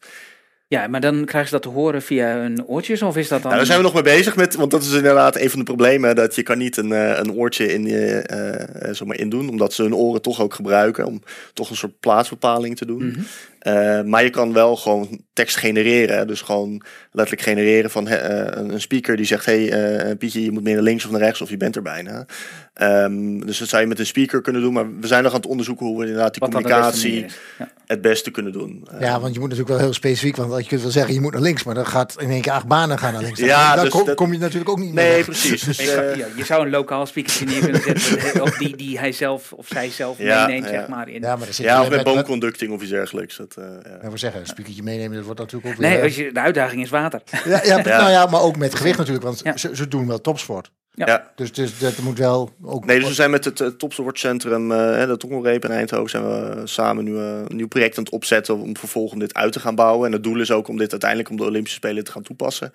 Ja, 0.67 0.87
maar 0.87 1.01
dan 1.01 1.25
krijgen 1.25 1.51
ze 1.51 1.55
dat 1.55 1.63
te 1.63 1.79
horen 1.79 2.03
via 2.03 2.37
hun 2.37 2.67
oortjes? 2.67 3.03
Of 3.03 3.17
is 3.17 3.29
dat 3.29 3.43
dan... 3.43 3.47
Nou, 3.47 3.57
daar 3.57 3.67
zijn 3.67 3.79
we 3.79 3.85
nog 3.85 3.95
mee 3.95 4.03
bezig 4.03 4.37
met, 4.37 4.55
want 4.55 4.71
dat 4.71 4.83
is 4.83 4.93
inderdaad 4.93 5.37
een 5.37 5.51
van 5.51 5.59
de 5.59 5.65
problemen. 5.65 6.17
Dat 6.17 6.35
je 6.35 6.43
kan 6.43 6.59
niet 6.59 6.77
een, 6.77 6.93
eh, 6.93 7.19
een 7.19 7.33
oortje 7.33 7.73
in 7.73 7.87
je, 7.87 8.19
eh, 8.19 8.95
zomaar 8.95 9.19
indoen, 9.19 9.49
omdat 9.49 9.73
ze 9.73 9.83
hun 9.83 9.95
oren 9.95 10.23
toch 10.23 10.41
ook 10.41 10.55
gebruiken 10.55 11.07
om 11.07 11.23
toch 11.53 11.71
een 11.71 11.77
soort 11.77 12.01
plaatsbepaling 12.01 12.77
te 12.77 12.87
doen. 12.87 13.07
Mhm. 13.07 13.21
Eh, 13.65 14.03
maar 14.03 14.23
je 14.25 14.31
kan 14.31 14.53
wel 14.53 14.77
gewoon 14.77 15.21
tekst 15.33 15.57
genereren. 15.57 16.27
Dus 16.27 16.41
gewoon 16.41 16.83
letterlijk 17.13 17.49
genereren 17.49 17.91
van 17.91 18.09
eh, 18.09 18.47
een 18.71 18.81
speaker 18.81 19.17
die 19.17 19.27
zegt: 19.27 19.45
Hey 19.45 19.71
eh, 19.71 20.17
Pietje, 20.19 20.43
je 20.45 20.51
moet 20.51 20.63
meer 20.63 20.75
naar 20.75 20.83
links 20.83 21.05
of 21.05 21.11
naar 21.11 21.21
rechts 21.21 21.41
of 21.41 21.51
je 21.51 21.57
bent 21.57 21.77
er 21.77 21.83
bijna. 21.83 22.27
Ehm, 22.75 23.39
dus 23.39 23.59
dat 23.59 23.69
zou 23.69 23.83
je 23.83 23.89
met 23.89 23.99
een 23.99 24.07
speaker 24.07 24.41
kunnen 24.41 24.63
doen. 24.63 24.73
Maar 24.73 24.99
we 25.01 25.07
zijn 25.07 25.23
nog 25.23 25.33
aan 25.33 25.41
het 25.41 25.49
onderzoeken 25.49 25.87
hoe 25.87 25.99
we 25.99 26.07
inderdaad 26.07 26.33
die 26.35 26.41
Wat 26.41 26.51
beste 26.51 26.65
communicatie. 26.69 27.27
Ja. 27.59 27.71
het 27.87 28.01
beste 28.01 28.31
kunnen 28.31 28.53
doen. 28.53 28.87
Ja, 29.01 29.21
want 29.21 29.35
je 29.35 29.41
moet 29.41 29.49
natuurlijk 29.49 29.77
wel 29.77 29.85
heel 29.87 29.93
specifiek, 29.95 30.37
want 30.37 30.63
je 30.63 30.69
kunt 30.69 30.83
wel 30.83 30.91
zeggen 30.91 31.15
je 31.15 31.21
moet 31.21 31.33
naar 31.33 31.43
links, 31.43 31.63
maar 31.65 31.75
dan 31.75 31.87
gaat 31.87 32.17
in 32.19 32.31
één 32.31 32.41
keer 32.41 32.53
acht 32.53 32.67
banen 32.67 32.99
gaan 32.99 33.13
naar 33.13 33.23
links. 33.23 33.39
Ja, 33.41 33.75
dan 33.75 33.85
dus 33.85 33.93
kom, 33.93 34.05
dat- 34.07 34.17
kom 34.17 34.33
je 34.33 34.39
natuurlijk 34.39 34.69
ook 34.71 34.79
niet 34.79 34.93
nee, 34.93 35.25
precies. 35.25 35.63
Dus, 35.75 35.77
Je, 35.77 35.85
zou- 35.85 36.17
ja, 36.17 36.27
je 36.37 36.45
zou 36.45 36.65
een 36.65 36.71
lokaal 36.71 37.07
speakertje 37.07 37.45
neer 37.45 37.61
kunnen 37.61 37.81
zetten, 37.81 38.43
of 38.43 38.59
die, 38.59 38.77
die 38.77 38.99
hij 38.99 39.13
zelf 39.13 39.53
of 39.53 39.67
zij 39.67 39.91
zelf 39.91 40.19
Ja, 40.19 40.47
meeneemt, 40.47 40.65
ja. 40.65 40.71
zeg 40.71 40.89
maar. 40.89 41.09
In. 41.09 41.21
Ja, 41.21 41.37
maar 41.37 41.45
dan 41.45 41.55
zit 41.55 41.67
ja, 41.67 41.77
of 41.83 41.89
met 41.89 41.97
met, 41.97 42.05
met, 42.05 42.15
boomconducting 42.15 42.73
of 42.73 42.81
iets 42.83 42.91
dergelijks. 42.91 43.37
Dat, 43.37 43.54
eh, 43.57 43.65
ja. 43.65 43.99
ja, 44.03 44.11
we 44.11 44.17
zeggen, 44.17 44.41
een 44.41 44.47
speakertje 44.47 44.83
meenemen, 44.83 45.17
dat 45.17 45.25
wordt 45.25 45.41
natuurlijk 45.41 45.73
ook 45.73 45.81
weer... 45.81 45.91
Nee, 45.91 46.03
als 46.03 46.17
je, 46.17 46.33
de 46.33 46.41
uitdaging 46.41 46.83
is 46.83 46.91
water. 46.91 47.23
ja, 47.45 47.61
ja, 47.65 47.77
Ja. 47.77 47.83
Nou 47.99 48.11
ja, 48.11 48.27
maar 48.27 48.41
ook 48.41 48.57
met 48.57 48.75
gewicht 48.75 48.99
natuurlijk, 48.99 49.25
want 49.25 49.41
Ja. 49.45 49.57
ze, 49.57 49.77
ze 49.77 49.89
doen 49.89 50.07
wel 50.07 50.21
topsport. 50.21 50.71
Ja. 50.95 51.07
Ja. 51.07 51.33
Dus, 51.35 51.53
dus 51.53 51.79
dat 51.79 51.99
moet 51.99 52.19
wel 52.19 52.51
ook... 52.63 52.85
Nee, 52.85 52.99
dus 52.99 53.09
we 53.09 53.15
zijn 53.15 53.31
met 53.31 53.45
het 53.45 53.61
uh, 53.61 53.69
topsportcentrum, 53.69 54.73
eh 54.73 55.07
de 55.07 55.17
Tongelreep 55.17 55.65
in 55.65 55.71
Eindhoven, 55.71 56.11
zijn 56.11 56.25
we 56.25 56.61
samen 56.65 57.05
nu 57.05 57.17
eh, 57.19 57.41
een 57.49 57.57
nieuw 57.57 57.69
project 57.69 57.99
aan 57.99 58.05
het 58.05 58.13
opzetten 58.13 58.59
om 58.59 58.77
vervolgens 58.77 59.13
om 59.13 59.19
dit 59.19 59.35
uit 59.35 59.53
te 59.53 59.61
gaan 59.61 59.75
bouwen. 59.75 60.07
En 60.07 60.13
het 60.13 60.23
doel 60.23 60.41
is 60.41 60.51
ook 60.51 60.69
om 60.69 60.77
dit 60.77 60.91
uiteindelijk 60.91 61.31
om 61.31 61.37
de 61.37 61.45
Olympische 61.45 61.79
Spelen 61.79 62.05
te 62.05 62.11
gaan 62.11 62.23
toepassen. 62.23 62.71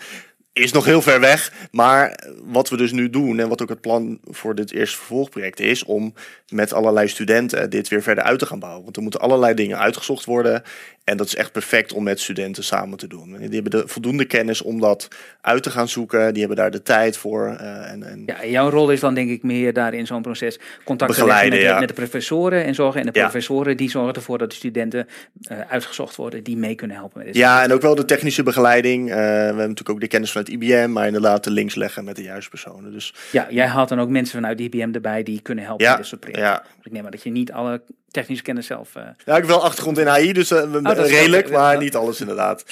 Is 0.60 0.72
nog 0.72 0.86
heel 0.86 1.02
ver 1.02 1.20
weg, 1.20 1.52
maar 1.72 2.24
wat 2.44 2.70
we 2.70 2.78
dus 2.78 2.92
nu 2.92 3.10
doen 3.10 3.40
en 3.40 3.50
wat 3.50 3.62
ook 3.62 3.70
het 3.70 3.82
plan 3.82 4.20
voor 4.30 4.56
dit 4.56 4.72
eerste 4.74 4.98
vervolgproject 4.98 5.60
is, 5.60 5.84
om 5.84 6.14
met 6.50 6.74
allerlei 6.74 7.08
studenten 7.08 7.70
dit 7.70 7.88
weer 7.88 8.02
verder 8.02 8.24
uit 8.24 8.40
te 8.40 8.46
gaan 8.46 8.60
bouwen. 8.60 8.84
Want 8.84 8.96
er 8.96 9.02
moeten 9.02 9.20
allerlei 9.22 9.54
dingen 9.54 9.78
uitgezocht 9.80 10.26
worden 10.26 10.64
en 11.04 11.18
dat 11.18 11.28
is 11.28 11.36
echt 11.36 11.52
perfect 11.52 11.94
om 11.94 12.04
met 12.04 12.20
studenten 12.20 12.64
samen 12.64 12.98
te 12.98 13.08
doen. 13.08 13.36
Die 13.40 13.50
hebben 13.62 13.72
de 13.72 13.84
voldoende 13.88 14.26
kennis 14.26 14.62
om 14.62 14.80
dat 14.80 15.08
uit 15.42 15.64
te 15.64 15.70
gaan 15.70 15.88
zoeken, 15.88 16.30
die 16.34 16.40
hebben 16.40 16.58
daar 16.58 16.72
de 16.72 16.82
tijd 16.82 17.18
voor. 17.18 17.46
eh, 17.60 17.92
en, 17.92 18.04
en 18.04 18.24
Ja, 18.26 18.46
jouw 18.46 18.70
rol 18.70 18.92
is 18.92 19.00
dan 19.00 19.14
denk 19.14 19.30
ik 19.30 19.44
meer 19.44 19.74
daar 19.74 19.94
in 19.94 20.06
zo'n 20.08 20.22
proces 20.22 20.60
contact 20.84 21.14
te 21.16 21.26
leggen 21.26 21.50
met, 21.50 21.58
de, 21.58 21.64
ja. 21.66 21.80
met 21.80 21.88
de 21.88 21.94
professoren 21.94 22.64
en 22.66 22.76
zorgen. 22.76 23.00
En 23.02 23.06
de 23.12 23.20
Ja. 23.20 23.24
professoren 23.24 23.78
die 23.78 23.90
zorgen 23.90 24.14
ervoor 24.14 24.38
dat 24.38 24.50
de 24.50 24.56
studenten 24.56 25.08
eh, 25.44 25.60
uitgezocht 25.70 26.16
worden 26.16 26.44
die 26.44 26.58
mee 26.58 26.76
kunnen 26.76 26.98
helpen 26.98 27.18
met 27.18 27.28
dit. 27.28 27.36
Ja, 27.36 27.64
en 27.64 27.74
ook 27.74 27.82
wel 27.82 27.96
de 27.96 28.06
technische 28.06 28.44
begeleiding. 28.44 29.10
Eh, 29.10 29.16
we 29.16 29.22
hebben 29.22 29.58
natuurlijk 29.58 29.90
ook 29.90 30.00
de 30.00 30.08
kennis 30.08 30.32
vanuit 30.32 30.49
IBM, 30.50 30.92
maar 30.92 31.06
inderdaad 31.06 31.44
de 31.44 31.52
links 31.52 31.76
leggen 31.76 32.04
met 32.04 32.16
de 32.16 32.24
juiste 32.24 32.50
personen. 32.50 32.92
Dus 32.92 33.14
Ja, 33.32 33.48
jij 33.50 33.68
haalt 33.68 33.90
dan 33.90 34.00
ook 34.00 34.10
mensen 34.10 34.34
vanuit 34.36 34.60
IBM 34.60 34.90
erbij 34.94 35.24
die 35.24 35.42
kunnen 35.42 35.64
helpen 35.66 35.84
Ja, 35.86 35.90
met 35.92 36.00
dit 36.00 36.08
soort 36.10 36.22
projecten. 36.22 36.48
ja. 36.48 36.64
Ik 36.84 36.92
neem 36.92 37.02
maar 37.02 37.12
dat 37.12 37.24
je 37.24 37.30
niet 37.30 37.52
alle 37.52 37.82
technische 38.12 38.44
kennis 38.44 38.66
zelf... 38.66 38.96
eh, 38.96 39.04
ja, 39.04 39.12
ik 39.34 39.40
heb 39.42 39.46
wel 39.46 39.64
achtergrond 39.64 39.98
in 39.98 40.08
AI, 40.10 40.34
dus 40.34 40.52
Oh, 40.52 40.74
is 40.98 41.10
redelijk, 41.12 41.48
wel- 41.48 41.60
maar 41.60 41.78
niet 41.78 41.96
alles 41.96 42.20
inderdaad. 42.22 42.64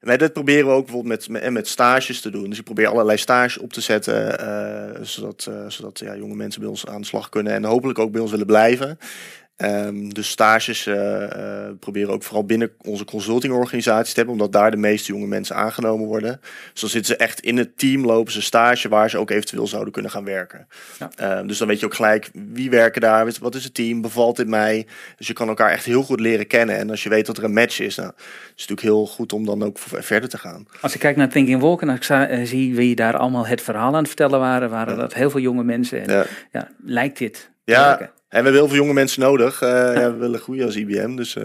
Nee, 0.00 0.18
dat 0.18 0.32
proberen 0.32 0.66
we 0.66 0.72
ook 0.72 0.84
bijvoorbeeld 0.86 1.28
met, 1.28 1.42
met, 1.42 1.52
met 1.52 1.68
stages 1.68 2.20
te 2.20 2.30
doen. 2.30 2.48
Dus 2.48 2.58
ik 2.58 2.64
probeer 2.64 2.86
allerlei 2.88 3.18
stages 3.18 3.58
op 3.58 3.72
te 3.72 3.80
zetten, 3.80 4.38
eh, 4.38 5.00
zodat, 5.02 5.50
zodat 5.68 5.98
ja, 5.98 6.16
jonge 6.16 6.34
mensen 6.34 6.60
bij 6.60 6.70
ons 6.70 6.86
aan 6.86 7.00
de 7.00 7.06
slag 7.06 7.28
kunnen 7.28 7.52
en 7.52 7.64
hopelijk 7.64 7.98
ook 7.98 8.12
bij 8.12 8.20
ons 8.20 8.30
willen 8.30 8.46
blijven. 8.46 8.98
Ehm, 9.60 10.08
dus 10.08 10.28
stages 10.28 10.86
eh, 10.86 11.24
eh, 11.66 11.72
proberen 11.80 12.12
ook 12.12 12.22
vooral 12.22 12.44
binnen 12.44 12.70
onze 12.82 13.04
consultingorganisatie 13.04 14.08
te 14.10 14.14
hebben, 14.18 14.34
omdat 14.34 14.52
daar 14.52 14.70
de 14.70 14.76
meeste 14.76 15.12
jonge 15.12 15.26
mensen 15.26 15.56
aangenomen 15.56 16.06
worden. 16.06 16.40
Dus 16.72 16.80
dan 16.80 16.90
zitten 16.90 17.14
ze 17.14 17.20
echt 17.22 17.40
in 17.40 17.56
het 17.56 17.78
team, 17.78 18.04
lopen 18.04 18.32
ze 18.32 18.42
stage 18.42 18.88
waar 18.88 19.10
ze 19.10 19.18
ook 19.18 19.30
eventueel 19.30 19.66
zouden 19.66 19.92
kunnen 19.92 20.10
gaan 20.10 20.24
werken. 20.24 20.66
Ja. 20.98 21.10
Ehm, 21.16 21.46
dus 21.46 21.58
dan 21.58 21.68
weet 21.68 21.80
je 21.80 21.86
ook 21.86 21.94
gelijk 21.94 22.30
wie 22.32 22.70
werken 22.70 23.00
daar, 23.00 23.32
wat- 23.40 23.54
is 23.54 23.64
het 23.64 23.74
team, 23.74 24.00
bevalt 24.00 24.36
dit 24.36 24.48
mij. 24.48 24.86
Dus 25.16 25.26
je 25.26 25.32
kan 25.32 25.48
elkaar 25.48 25.70
echt 25.70 25.84
heel 25.84 26.02
goed 26.02 26.20
leren 26.20 26.46
kennen. 26.46 26.76
En 26.76 26.90
als 26.90 27.02
je 27.02 27.08
weet 27.08 27.26
dat 27.26 27.36
er 27.38 27.44
een 27.44 27.52
match 27.52 27.80
is, 27.80 27.96
nou, 27.96 28.08
is 28.16 28.22
het 28.46 28.50
natuurlijk 28.56 28.80
heel 28.80 29.06
goed 29.06 29.32
om 29.32 29.44
dan 29.46 29.62
ook 29.62 29.78
verder 29.78 30.28
te 30.28 30.38
gaan. 30.38 30.66
Als 30.80 30.94
ik 30.94 31.00
kijk 31.00 31.16
naar 31.16 31.28
Thinking 31.28 31.60
Walk 31.60 31.82
en 31.82 31.88
als 31.88 31.98
ik 31.98 32.28
eh, 32.28 32.44
zie 32.46 32.74
wie 32.74 32.94
daar 32.94 33.16
allemaal 33.16 33.46
het 33.46 33.60
verhaal 33.62 33.88
aan 33.92 33.94
het 33.94 34.06
vertellen 34.06 34.38
waren, 34.40 34.70
waren 34.70 34.96
dat 34.96 35.14
heel 35.14 35.30
veel 35.30 35.40
jonge 35.40 35.64
mensen. 35.64 36.06
En 36.06 36.14
ja, 36.14 36.24
Ja. 36.52 36.68
lijkt 36.84 37.18
dit 37.18 37.50
Ja, 37.64 37.86
werken? 37.88 38.10
En 38.30 38.38
we 38.38 38.44
hebben 38.44 38.52
heel 38.52 38.68
veel 38.68 38.76
jonge 38.76 38.92
mensen 38.92 39.20
nodig. 39.20 39.62
Eh, 39.62 39.68
ja, 39.70 40.12
we 40.12 40.16
willen 40.18 40.40
groeien 40.40 40.64
als 40.66 40.76
IBM, 40.76 41.16
dus 41.16 41.36
eh, 41.36 41.44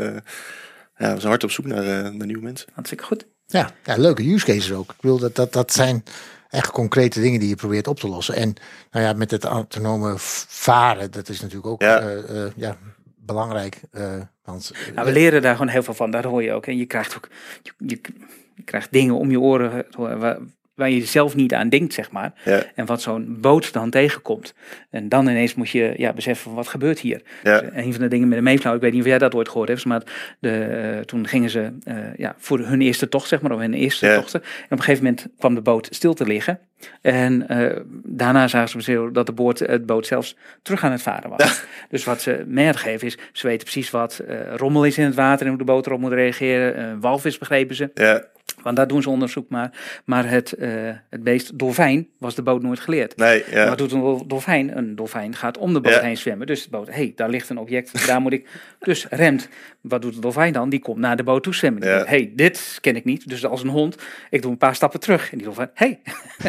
ja, 0.98 1.14
we 1.14 1.20
zijn 1.20 1.28
hard 1.28 1.44
op 1.44 1.52
zoek 1.52 1.66
naar, 1.66 1.84
eh, 1.84 2.12
naar 2.12 2.26
nieuwe 2.28 2.44
mensen. 2.44 2.68
Hartstikke 2.74 3.04
goed. 3.04 3.26
Ja, 3.48 3.72
ja, 3.84 3.96
leuke 3.98 4.34
use 4.34 4.46
cases 4.46 4.72
ook. 4.74 4.90
Ik 4.92 5.02
wil 5.02 5.18
dat, 5.20 5.36
dat, 5.36 5.54
dat 5.54 5.72
zijn 5.74 6.04
echt 6.50 6.72
concrete 6.72 7.22
dingen 7.22 7.40
die 7.40 7.50
je 7.50 7.56
probeert 7.56 7.88
op 7.88 8.00
te 8.00 8.08
lossen. 8.08 8.36
En 8.36 8.54
nou 8.92 9.06
ja, 9.06 9.14
met 9.14 9.32
het 9.32 9.44
autonome 9.44 10.14
varen, 10.48 11.12
dat 11.12 11.30
is 11.30 11.40
natuurlijk 11.42 11.68
ook 11.68 11.82
Ja. 11.82 12.00
eh, 12.00 12.44
eh, 12.46 12.52
ja, 12.56 12.78
belangrijk. 13.18 13.82
eh, 13.92 14.14
want, 14.44 14.72
Nou, 14.96 15.08
we 15.08 15.14
leren 15.14 15.42
daar 15.42 15.56
gewoon 15.56 15.68
heel 15.72 15.84
veel 15.84 15.94
van, 15.94 16.12
dat 16.12 16.24
hoor 16.24 16.44
je 16.44 16.54
ook. 16.54 16.66
En 16.66 16.78
je 16.78 16.86
krijgt 16.86 17.16
ook 17.16 17.30
je, 17.62 17.72
je, 17.78 18.00
je 18.56 18.64
krijgt 18.64 18.92
dingen 18.92 19.16
om 19.16 19.32
je 19.32 19.40
oren 19.40 19.86
waar, 20.76 20.90
je 20.90 21.06
zelf 21.06 21.36
niet 21.36 21.54
aan 21.54 21.70
denkt, 21.70 21.94
zeg 21.94 22.12
maar. 22.12 22.34
Ja. 22.46 22.64
En 22.76 22.86
wat 22.86 23.02
zo'n 23.02 23.38
boot 23.42 23.74
dan 23.74 23.90
tegenkomt. 23.90 24.54
En 24.90 25.10
dan 25.10 25.28
ineens 25.28 25.56
moet 25.56 25.70
je 25.70 25.94
ja, 25.98 26.14
beseffen 26.14 26.44
van 26.46 26.54
wat 26.56 26.68
gebeurt 26.68 27.00
hier. 27.00 27.22
Ja. 27.44 27.60
Dus 27.60 27.70
een 27.74 27.94
van 27.94 28.02
de 28.02 28.08
dingen 28.08 28.28
met 28.28 28.38
de 28.38 28.44
Mayflower, 28.44 28.76
ik 28.76 28.82
weet 28.82 28.92
niet 28.92 29.02
of 29.02 29.08
jij 29.08 29.18
dat 29.18 29.36
ooit 29.36 29.50
gehoord 29.50 29.70
hebt, 29.70 29.86
maar 29.86 30.02
de, 30.40 30.64
eh, 30.64 31.00
toen 31.00 31.28
gingen 31.28 31.50
ze 31.50 31.72
eh, 31.84 31.96
ja, 32.18 32.36
voor 32.38 32.60
hun 32.60 32.82
eerste 32.82 33.10
tocht, 33.10 33.28
zeg 33.28 33.42
maar, 33.42 33.52
of 33.52 33.60
hun 33.60 33.74
eerste 33.74 34.06
Ja. 34.06 34.16
tochten. 34.16 34.42
En 34.42 34.48
op 34.66 34.72
een 34.72 34.84
gegeven 34.84 35.04
moment 35.04 35.28
kwam 35.38 35.56
de 35.56 35.62
boot 35.62 35.88
stil 35.92 36.14
te 36.14 36.26
liggen. 36.26 36.60
En 37.02 37.48
eh, 37.48 37.80
daarna 38.04 38.48
zagen 38.48 38.82
ze 38.82 39.10
dat 39.14 39.26
de 39.26 39.32
boot, 39.32 39.60
het 39.60 39.86
boot 39.86 40.06
zelfs 40.08 40.36
terug 40.62 40.84
aan 40.84 40.92
het 40.92 41.02
varen 41.02 41.30
was. 41.30 41.64
Dus 41.90 42.04
wat 42.04 42.22
ze 42.22 42.44
mee 42.48 42.66
hadden 42.66 42.82
gegeven 42.84 43.08
is, 43.08 43.18
ze 43.32 43.48
weten 43.48 43.64
precies 43.64 43.92
wat 43.92 44.20
eh, 44.28 44.38
rommel 44.56 44.84
is 44.86 44.98
in 44.98 45.06
het 45.06 45.16
water 45.16 45.42
en 45.46 45.50
hoe 45.50 45.58
de 45.58 45.64
boot 45.64 45.86
erop 45.86 46.00
moet 46.00 46.12
reageren. 46.14 46.76
Eh, 46.76 46.84
walvis 47.00 47.38
begrepen 47.38 47.76
ze, 47.76 47.90
Ja, 47.94 48.26
want 48.66 48.78
daar 48.78 48.88
doen 48.88 49.02
ze 49.02 49.10
onderzoek 49.10 49.50
maar. 49.50 49.72
Maar 50.06 50.30
het, 50.30 50.54
eh, 50.54 50.70
het 51.10 51.24
beest 51.24 51.60
dolfijn 51.60 52.08
was 52.20 52.36
de 52.36 52.42
boot 52.42 52.62
nooit 52.62 52.80
geleerd. 52.80 53.18
nee, 53.18 53.44
ja. 53.52 53.68
Wat 53.70 53.78
doet 53.78 53.92
een 53.92 54.00
dol- 54.00 54.28
dolfijn? 54.28 54.78
Een 54.78 54.96
dolfijn 54.96 55.36
gaat 55.36 55.58
om 55.58 55.74
de 55.74 55.82
boot 55.82 55.94
Ja. 55.94 56.02
heen 56.02 56.18
zwemmen. 56.18 56.48
Dus 56.48 56.64
de 56.64 56.70
boot, 56.70 56.88
hé, 56.88 56.94
hey, 56.94 57.12
daar 57.16 57.30
ligt 57.30 57.50
een 57.50 57.58
object, 57.58 58.08
daar 58.08 58.22
moet 58.22 58.34
ik. 58.34 58.48
Dus 58.80 59.06
remt. 59.10 59.50
Wat 59.82 60.02
doet 60.02 60.14
de 60.14 60.20
dolfijn 60.20 60.54
dan? 60.54 60.70
Die 60.70 60.80
komt 60.80 60.98
naar 60.98 61.16
de 61.18 61.24
boot 61.24 61.44
toe 61.44 61.56
zwemmen. 61.56 61.84
Hey, 62.08 62.32
dit 62.36 62.78
ken 62.82 62.96
ik 62.96 63.06
niet. 63.06 63.30
Dus 63.30 63.46
als 63.46 63.62
een 63.64 63.70
hond, 63.70 63.96
ik 64.30 64.42
doe 64.42 64.52
een 64.52 64.58
paar 64.58 64.76
stappen 64.76 65.00
terug. 65.00 65.32
En 65.32 65.38
die 65.38 65.46
dolfijn, 65.46 65.70
hé. 65.74 65.86
Hey. 65.86 66.00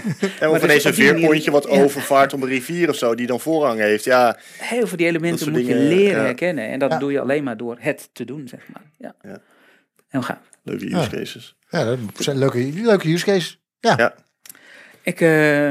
En 0.40 0.48
of 0.48 0.54
dus 0.54 0.62
ineens 0.64 0.84
een 0.84 0.94
veerpontje 0.94 1.50
wat 1.50 1.68
overvaart 1.68 2.32
op 2.32 2.42
een 2.42 2.48
rivier 2.48 2.88
of 2.88 2.96
zo, 2.96 3.14
die 3.14 3.26
dan 3.26 3.40
voorrang 3.40 3.80
heeft. 3.80 4.04
Ja, 4.04 4.36
Heel 4.58 4.86
veel 4.86 4.96
die 4.96 5.06
elementen 5.06 5.50
moet 5.52 5.66
je 5.66 5.74
leren 5.74 6.24
herkennen. 6.24 6.68
En 6.68 6.78
dat 6.78 7.00
doe 7.00 7.12
je 7.12 7.20
alleen 7.20 7.44
maar 7.44 7.56
door 7.56 7.76
het 7.80 8.08
te 8.12 8.24
doen, 8.24 8.48
zeg 8.48 8.60
maar. 8.72 8.82
Ja. 8.98 9.14
Ja. 9.30 9.38
Heel 10.08 10.22
gaaf. 10.22 10.38
Leuke 10.66 10.84
use 10.84 10.96
Ja. 10.96 11.06
cases. 11.08 11.56
ja, 11.68 11.84
dat 11.84 11.98
zijn 12.18 12.38
leuke, 12.38 12.58
leuke 12.72 13.08
use 13.12 13.24
cases. 13.24 13.60
Ja, 13.80 13.94
Ja. 13.96 14.14
Ik, 15.02 15.20
eh, 15.20 15.68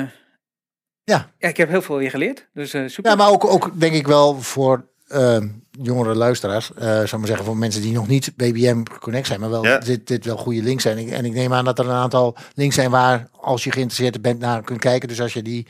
Ja. 1.04 1.32
ja, 1.38 1.48
ik 1.48 1.58
heb 1.58 1.70
heel 1.70 1.82
veel 1.82 1.98
weer 1.98 2.10
geleerd. 2.10 2.48
Dus 2.54 2.74
eh, 2.74 2.88
super. 2.88 3.12
ja 3.12 3.18
maar 3.18 3.30
ook, 3.30 3.46
ook 3.46 3.80
denk 3.80 3.94
ik 3.94 4.08
wel 4.08 4.42
voor 4.42 4.88
ehm, 5.08 5.48
jongere 5.72 6.16
luisteraars, 6.16 6.74
eh 6.74 6.84
zou 7.04 7.18
maar 7.18 7.28
zeggen, 7.28 7.46
voor 7.46 7.58
mensen 7.58 7.82
die 7.82 7.94
nog 7.94 8.08
niet 8.08 8.36
BBM 8.36 8.84
Connect 9.00 9.28
zijn, 9.28 9.40
maar 9.40 9.50
wel 9.50 9.66
Ja. 9.66 9.78
dit, 9.78 10.08
dit 10.08 10.26
wel 10.26 10.38
goede 10.38 10.62
links 10.64 10.84
zijn. 10.84 10.98
En 10.98 11.04
ik- 11.08 11.12
En 11.14 11.26
ik 11.26 11.34
neem 11.34 11.54
aan 11.54 11.66
dat 11.66 11.80
er 11.80 11.86
een 11.86 11.92
aantal 11.96 12.38
links 12.54 12.76
zijn 12.76 12.92
waar, 12.92 13.28
als 13.32 13.64
je 13.64 13.72
geïnteresseerd 13.72 14.22
bent, 14.22 14.40
naar 14.40 14.64
kunt 14.64 14.80
kijken. 14.80 15.08
Dus 15.08 15.22
als 15.22 15.34
je 15.34 15.42
die, 15.42 15.68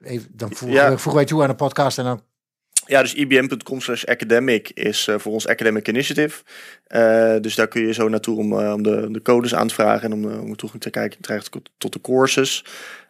even, 0.00 0.28
dan 0.32 0.52
voegen, 0.54 0.78
Ja. 0.78 0.88
voegen 0.90 1.14
wij 1.14 1.24
toe 1.24 1.42
aan 1.42 1.48
de 1.48 1.54
podcast 1.54 1.98
en 1.98 2.04
dan 2.04 2.22
Ja, 2.86 3.02
dus 3.02 3.14
ibm.com 3.14 3.80
slash 3.80 4.04
academic 4.04 4.70
is 4.70 5.08
eh, 5.08 5.18
voor 5.18 5.32
ons 5.32 5.46
academic 5.46 5.88
initiative. 5.88 6.42
Eh, 6.86 7.36
dus 7.40 7.54
daar 7.54 7.68
kun 7.68 7.86
je 7.86 7.92
zo 7.92 8.08
naartoe 8.08 8.38
om, 8.38 8.60
eh, 8.60 8.72
om 8.72 8.82
de, 8.82 9.08
de 9.10 9.22
codes 9.22 9.54
aan 9.54 9.68
te 9.68 9.74
vragen 9.74 10.12
en 10.12 10.12
om, 10.12 10.40
om 10.40 10.56
toegang 10.56 10.82
te 10.82 10.90
kijken 10.90 11.20
krijgen 11.20 11.50
tot 11.78 11.92
de 11.92 12.00
courses. 12.00 12.64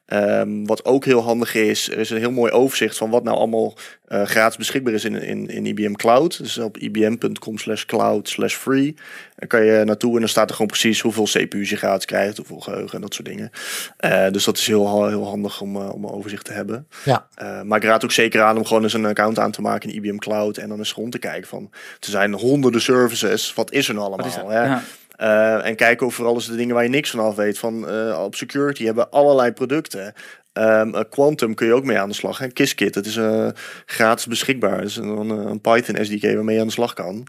Ehm, 0.06 0.64
wat 0.64 0.84
ook 0.84 1.04
heel 1.04 1.22
handig 1.22 1.54
is, 1.54 1.90
er 1.90 1.98
is 1.98 2.10
een 2.10 2.18
heel 2.18 2.30
mooi 2.30 2.52
overzicht 2.52 2.96
van 2.96 3.10
wat 3.10 3.24
nou 3.24 3.36
allemaal 3.36 3.74
eh, 4.06 4.22
gratis 4.22 4.56
beschikbaar 4.56 4.92
is 4.92 5.04
in, 5.04 5.22
in, 5.22 5.48
in 5.48 5.66
IBM 5.66 5.92
Cloud. 5.92 6.38
Dus 6.38 6.58
op 6.58 6.78
ibm.com 6.78 7.58
slash 7.58 7.84
cloud 7.84 8.28
slash 8.28 8.54
free. 8.54 8.94
Daar 9.36 9.48
kan 9.48 9.64
je 9.64 9.84
naartoe 9.84 10.14
en 10.14 10.18
dan 10.20 10.28
staat 10.28 10.48
er 10.48 10.52
gewoon 10.52 10.70
precies 10.70 11.00
hoeveel 11.00 11.24
CPU's 11.24 11.70
je 11.70 11.76
gratis 11.76 12.04
krijgt, 12.04 12.36
hoeveel 12.36 12.60
geheugen 12.60 12.94
en 12.94 13.00
dat 13.00 13.14
soort 13.14 13.28
dingen. 13.28 13.50
Eh, 13.96 14.30
dus 14.30 14.44
dat 14.44 14.58
is 14.58 14.66
heel, 14.66 15.06
heel 15.08 15.26
handig 15.26 15.60
om, 15.60 15.76
eh, 15.76 15.92
om 15.92 16.04
een 16.04 16.10
overzicht 16.10 16.44
te 16.44 16.52
hebben. 16.52 16.86
ja. 17.04 17.26
Uh, 17.42 17.62
maar 17.62 17.78
ik 17.78 17.84
raad 17.84 18.04
ook 18.04 18.12
zeker 18.12 18.42
aan 18.42 18.56
om 18.56 18.64
gewoon 18.64 18.82
eens 18.82 18.92
een 18.92 19.06
account 19.06 19.38
aan 19.38 19.50
te 19.50 19.60
maken 19.60 19.90
in 19.90 19.94
IBM 19.94 20.16
Cloud 20.16 20.56
en 20.56 20.68
dan 20.68 20.78
eens 20.78 20.92
rond 20.92 21.12
te 21.12 21.18
kijken 21.18 21.48
van, 21.48 21.70
er 21.72 22.08
zijn 22.08 22.32
honderden 22.32 22.80
services, 22.80 23.54
wat 23.54 23.72
is 23.72 23.88
er 23.88 23.94
nou 23.94 24.06
allemaal? 24.06 24.26
Wat 24.26 24.36
is 24.36 24.42
hè? 24.42 24.64
Ja. 24.64 24.82
Uh, 25.20 25.66
en 25.66 25.76
kijk 25.76 26.02
ook 26.02 26.12
vooral 26.12 26.34
eens 26.34 26.46
de 26.46 26.56
dingen 26.56 26.74
waar 26.74 26.84
je 26.84 26.88
niks 26.90 27.10
van 27.10 27.20
af 27.20 27.34
weet. 27.34 27.58
Van 27.58 27.94
uh, 27.94 28.22
op 28.24 28.34
security 28.34 28.84
hebben 28.84 29.10
allerlei 29.10 29.52
producten. 29.52 30.12
Um, 30.52 30.94
uh, 30.94 31.00
Quantum 31.10 31.54
kun 31.54 31.66
je 31.66 31.72
ook 31.74 31.84
mee 31.84 31.98
aan 31.98 32.08
de 32.08 32.14
slag. 32.14 32.38
Hè? 32.38 32.48
Qiskit, 32.48 32.94
het 32.94 33.06
is 33.06 33.16
uh, 33.16 33.48
gratis 33.86 34.26
beschikbaar. 34.26 34.78
Het 34.78 34.88
is 34.88 34.96
een, 34.96 35.28
een 35.28 35.60
Python 35.60 36.04
SDK 36.04 36.22
waarmee 36.22 36.54
je 36.54 36.60
aan 36.60 36.66
de 36.66 36.72
slag 36.72 36.92
kan. 36.94 37.26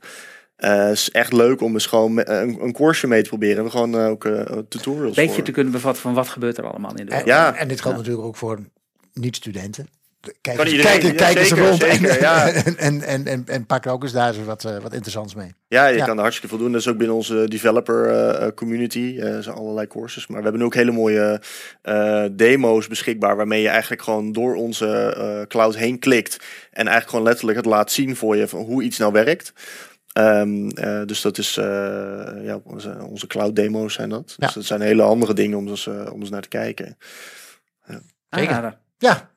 Uh, 0.58 0.78
het 0.86 0.94
is 0.94 1.12
echt 1.12 1.34
leuk 1.34 1.62
om 1.62 1.74
eens 1.74 1.86
gewoon 1.86 2.14
me- 2.14 2.28
een, 2.30 2.62
een 2.64 2.74
course 2.74 3.08
mee 3.08 3.22
te 3.22 3.30
proberen. 3.30 3.64
We 3.64 3.70
gewoon 3.70 3.96
uh, 3.96 4.08
ook 4.08 4.26
uh, 4.26 4.42
tutorials 4.70 5.16
Beetje 5.16 5.34
voor. 5.34 5.44
te 5.44 5.52
kunnen 5.52 5.74
bevatten 5.74 6.02
van 6.02 6.14
wat 6.14 6.28
gebeurt 6.30 6.58
er 6.58 6.68
allemaal 6.70 6.96
in 6.96 6.96
de 6.96 7.02
En, 7.02 7.08
wereld. 7.08 7.26
Ja. 7.28 7.56
en 7.56 7.68
dit 7.68 7.82
geldt 7.82 7.98
natuurlijk 7.98 8.26
ook 8.26 8.36
voor 8.36 8.60
niet-studenten. 9.14 9.88
Kijk, 10.42 10.58
Kan 10.58 10.66
eens, 10.66 10.76
iedereen, 10.76 11.00
kijk, 11.00 11.12
ja, 11.20 11.26
kijk 11.26 11.38
eens 11.38 11.48
zeker, 11.48 11.68
rond 11.68 11.84
en, 11.84 11.98
zeker, 11.98 12.22
ja. 12.22 12.48
en, 12.52 12.78
en, 12.78 13.02
en, 13.02 13.28
en, 13.28 13.44
en 13.48 13.66
pak 13.66 13.86
er 13.86 13.92
ook 13.92 14.04
eens 14.04 14.12
daar 14.12 14.28
eens 14.36 14.46
wat, 14.46 14.64
eh, 14.66 14.78
wat 14.78 14.94
interessants 14.94 15.36
mee. 15.36 15.54
Ja, 15.68 15.88
je 15.88 15.98
Ja. 15.98 16.06
kan 16.06 16.16
er 16.16 16.22
hartstikke 16.22 16.56
veel 16.56 16.64
doen. 16.64 16.72
Dat 16.72 16.82
is 16.82 16.88
ook 16.88 16.98
binnen 16.98 17.16
onze 17.16 17.48
developer 17.48 18.10
eh, 18.10 18.46
eh, 18.48 18.54
community. 18.54 19.16
Eh, 19.20 19.36
Er 19.36 19.44
zijn 19.44 19.56
allerlei 19.56 19.88
courses. 19.88 20.28
Maar 20.28 20.38
we 20.38 20.44
hebben 20.44 20.62
nu 20.62 20.68
ook 20.68 20.76
hele 20.76 20.92
mooie 20.92 21.42
eh, 21.82 22.26
demo's 22.32 22.88
beschikbaar. 22.88 23.36
Waarmee 23.36 23.62
je 23.62 23.68
eigenlijk 23.70 24.02
gewoon 24.02 24.32
door 24.32 24.56
onze 24.56 24.88
eh, 25.18 25.42
cloud 25.48 25.76
heen 25.76 26.00
klikt. 26.00 26.34
En 26.72 26.82
eigenlijk 26.88 27.10
gewoon 27.10 27.26
letterlijk 27.26 27.58
het 27.58 27.66
laat 27.66 27.92
zien 27.92 28.16
voor 28.16 28.36
je 28.38 28.48
van 28.48 28.60
hoe 28.62 28.84
iets 28.84 28.98
nou 28.98 29.12
werkt. 29.12 29.54
Ehm, 30.14 30.68
eh, 30.70 31.02
dus 31.06 31.22
dat 31.22 31.38
is 31.38 31.58
eh, 31.58 31.66
ja, 32.44 32.60
onze, 32.64 32.98
onze 33.10 33.28
cloud 33.28 33.56
demo's 33.56 33.94
zijn 33.94 34.10
dat. 34.10 34.34
Ja. 34.38 34.46
Dus 34.46 34.56
dat 34.56 34.66
zijn 34.66 34.82
hele 34.82 35.02
andere 35.02 35.34
dingen 35.34 35.58
om 35.58 35.68
eens, 35.68 35.88
eh, 35.88 36.10
om 36.14 36.20
eens 36.20 36.30
naar 36.30 36.42
te 36.42 36.48
kijken. 36.48 36.98
Zeker. 37.86 38.02
Aanrader. 38.30 38.78
Ja, 38.98 39.30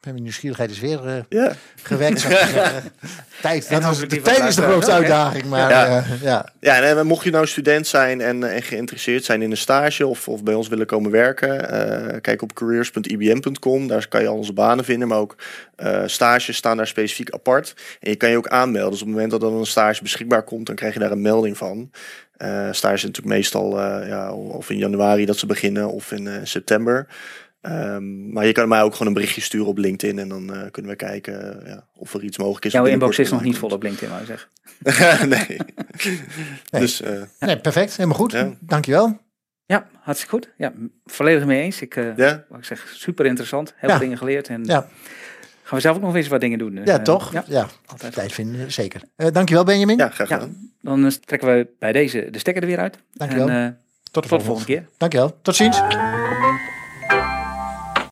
mijn 0.00 0.22
nieuwsgierigheid 0.22 0.70
is 0.70 0.80
weer 0.80 1.06
eh, 1.06 1.22
Ja, 1.28 1.52
gewekt. 1.82 2.20
zeggen. 2.20 2.82
tijd, 3.42 3.70
dat 3.70 3.82
hopelijk 3.82 4.10
de 4.10 4.20
tijd 4.20 4.44
is 4.48 4.54
de 4.54 4.62
grootste 4.62 4.92
uitdaging. 4.92 5.44
Maar 5.44 5.70
Ja. 5.70 5.86
ja, 5.86 6.04
ja. 6.22 6.48
Ja, 6.60 6.82
en 6.82 6.98
eh, 6.98 7.04
mocht 7.04 7.24
je 7.24 7.30
nou 7.30 7.46
student 7.46 7.86
zijn 7.86 8.20
en, 8.20 8.44
eh, 8.44 8.54
en 8.54 8.62
geïnteresseerd 8.62 9.24
zijn 9.24 9.42
in 9.42 9.50
een 9.50 9.56
stage 9.56 10.06
of, 10.06 10.28
of 10.28 10.42
bij 10.42 10.54
ons 10.54 10.68
willen 10.68 10.86
komen 10.86 11.10
werken, 11.10 11.70
eh, 11.70 12.20
kijk 12.20 12.42
op 12.42 12.52
careers.ibm.com. 12.54 13.86
Daar 13.88 14.08
kan 14.08 14.22
je 14.22 14.28
al 14.28 14.36
onze 14.36 14.52
banen 14.52 14.84
vinden, 14.84 15.08
maar 15.08 15.18
ook 15.18 15.36
eh, 15.76 16.02
stages 16.06 16.56
staan 16.56 16.76
daar 16.76 16.86
specifiek 16.86 17.30
apart. 17.30 17.74
En 18.00 18.10
je 18.10 18.16
kan 18.16 18.30
je 18.30 18.36
ook 18.36 18.48
aanmelden. 18.48 18.90
Dus 18.90 19.00
op 19.00 19.06
het 19.06 19.14
moment 19.14 19.30
dat 19.32 19.42
er 19.42 19.50
dan 19.50 19.58
een 19.58 19.66
stage 19.66 20.02
beschikbaar 20.02 20.42
komt, 20.42 20.66
dan 20.66 20.74
krijg 20.76 20.94
je 20.94 21.00
daar 21.00 21.10
een 21.10 21.22
melding 21.22 21.56
van. 21.56 21.90
Eh 22.36 22.48
stages 22.70 23.00
zijn 23.00 23.12
natuurlijk 23.12 23.26
meestal 23.36 23.80
eh, 23.80 24.08
ja, 24.08 24.32
of 24.32 24.70
in 24.70 24.76
januari 24.78 25.24
dat 25.24 25.38
ze 25.38 25.46
beginnen 25.46 25.90
of 25.90 26.12
in 26.12 26.26
eh, 26.26 26.34
september. 26.42 27.06
Ehm, 27.68 28.32
maar 28.32 28.46
je 28.46 28.52
kan 28.52 28.68
mij 28.68 28.82
ook 28.82 28.92
gewoon 28.92 29.06
een 29.08 29.12
berichtje 29.14 29.40
sturen 29.40 29.66
op 29.66 29.78
LinkedIn 29.78 30.18
en 30.18 30.28
dan 30.28 30.54
eh, 30.54 30.70
kunnen 30.70 30.90
we 30.90 30.96
kijken 30.96 31.62
ja, 31.66 31.86
of 31.94 32.14
er 32.14 32.22
iets 32.22 32.38
mogelijk 32.38 32.64
is. 32.64 32.72
Jouw 32.72 32.84
inbox 32.84 33.18
is 33.18 33.30
nog 33.30 33.42
niet 33.42 33.58
vol 33.58 33.70
op 33.70 33.82
LinkedIn, 33.82 34.08
wou 34.08 34.20
je 34.20 34.26
zeggen. 34.26 34.48
komt. 35.18 35.28
nee. 35.48 35.58
Dus 36.80 37.00
eh, 37.02 37.22
Nee, 37.40 37.58
perfect, 37.58 37.96
helemaal 37.96 38.18
goed. 38.18 38.32
Ja. 38.32 38.50
Dankjewel. 38.60 39.18
Ja, 39.66 39.86
hartstikke 40.00 40.34
goed. 40.34 40.48
Ja, 40.56 40.72
volledig 41.04 41.44
mee 41.46 41.62
eens. 41.62 41.80
Ik, 41.80 41.96
eh 41.96 42.16
ja. 42.16 42.44
wat 42.48 42.58
ik 42.58 42.64
zeg, 42.64 42.92
super 42.94 43.26
interessant. 43.26 43.74
Heel 43.76 43.88
Ja. 43.88 43.94
veel 43.96 44.04
dingen 44.04 44.18
geleerd. 44.18 44.48
En 44.48 44.64
Ja. 44.64 44.80
gaan 45.62 45.76
we 45.76 45.80
zelf 45.80 45.96
ook 45.96 46.02
nog 46.02 46.14
eens 46.16 46.28
wat 46.28 46.40
dingen 46.40 46.58
doen. 46.58 46.74
Dus, 46.74 46.86
Ja, 46.86 46.98
toch? 47.02 47.32
Ja, 47.32 47.44
Ja, 47.46 47.66
altijd. 47.86 48.12
tijd 48.12 48.32
vinden, 48.32 48.72
zeker. 48.72 49.00
Eh, 49.16 49.26
dankjewel 49.32 49.64
Benjamin. 49.64 49.96
ja, 49.96 50.08
graag 50.08 50.28
Ja, 50.28 50.38
gedaan. 50.38 50.70
dan 50.82 51.12
trekken 51.24 51.48
we 51.54 51.66
bij 51.78 51.92
deze 51.92 52.28
de 52.30 52.38
stekker 52.38 52.62
er 52.62 52.68
weer 52.68 52.78
uit. 52.78 52.98
Dankjewel. 53.14 53.48
En, 53.48 53.64
eh, 53.66 53.72
Tot 54.10 54.22
de 54.22 54.28
tot 54.28 54.38
de 54.38 54.44
volgende 54.44 54.72
keer. 54.72 54.88
Dankjewel. 54.96 55.38
Tot 55.42 55.56
ziens. 55.56 55.80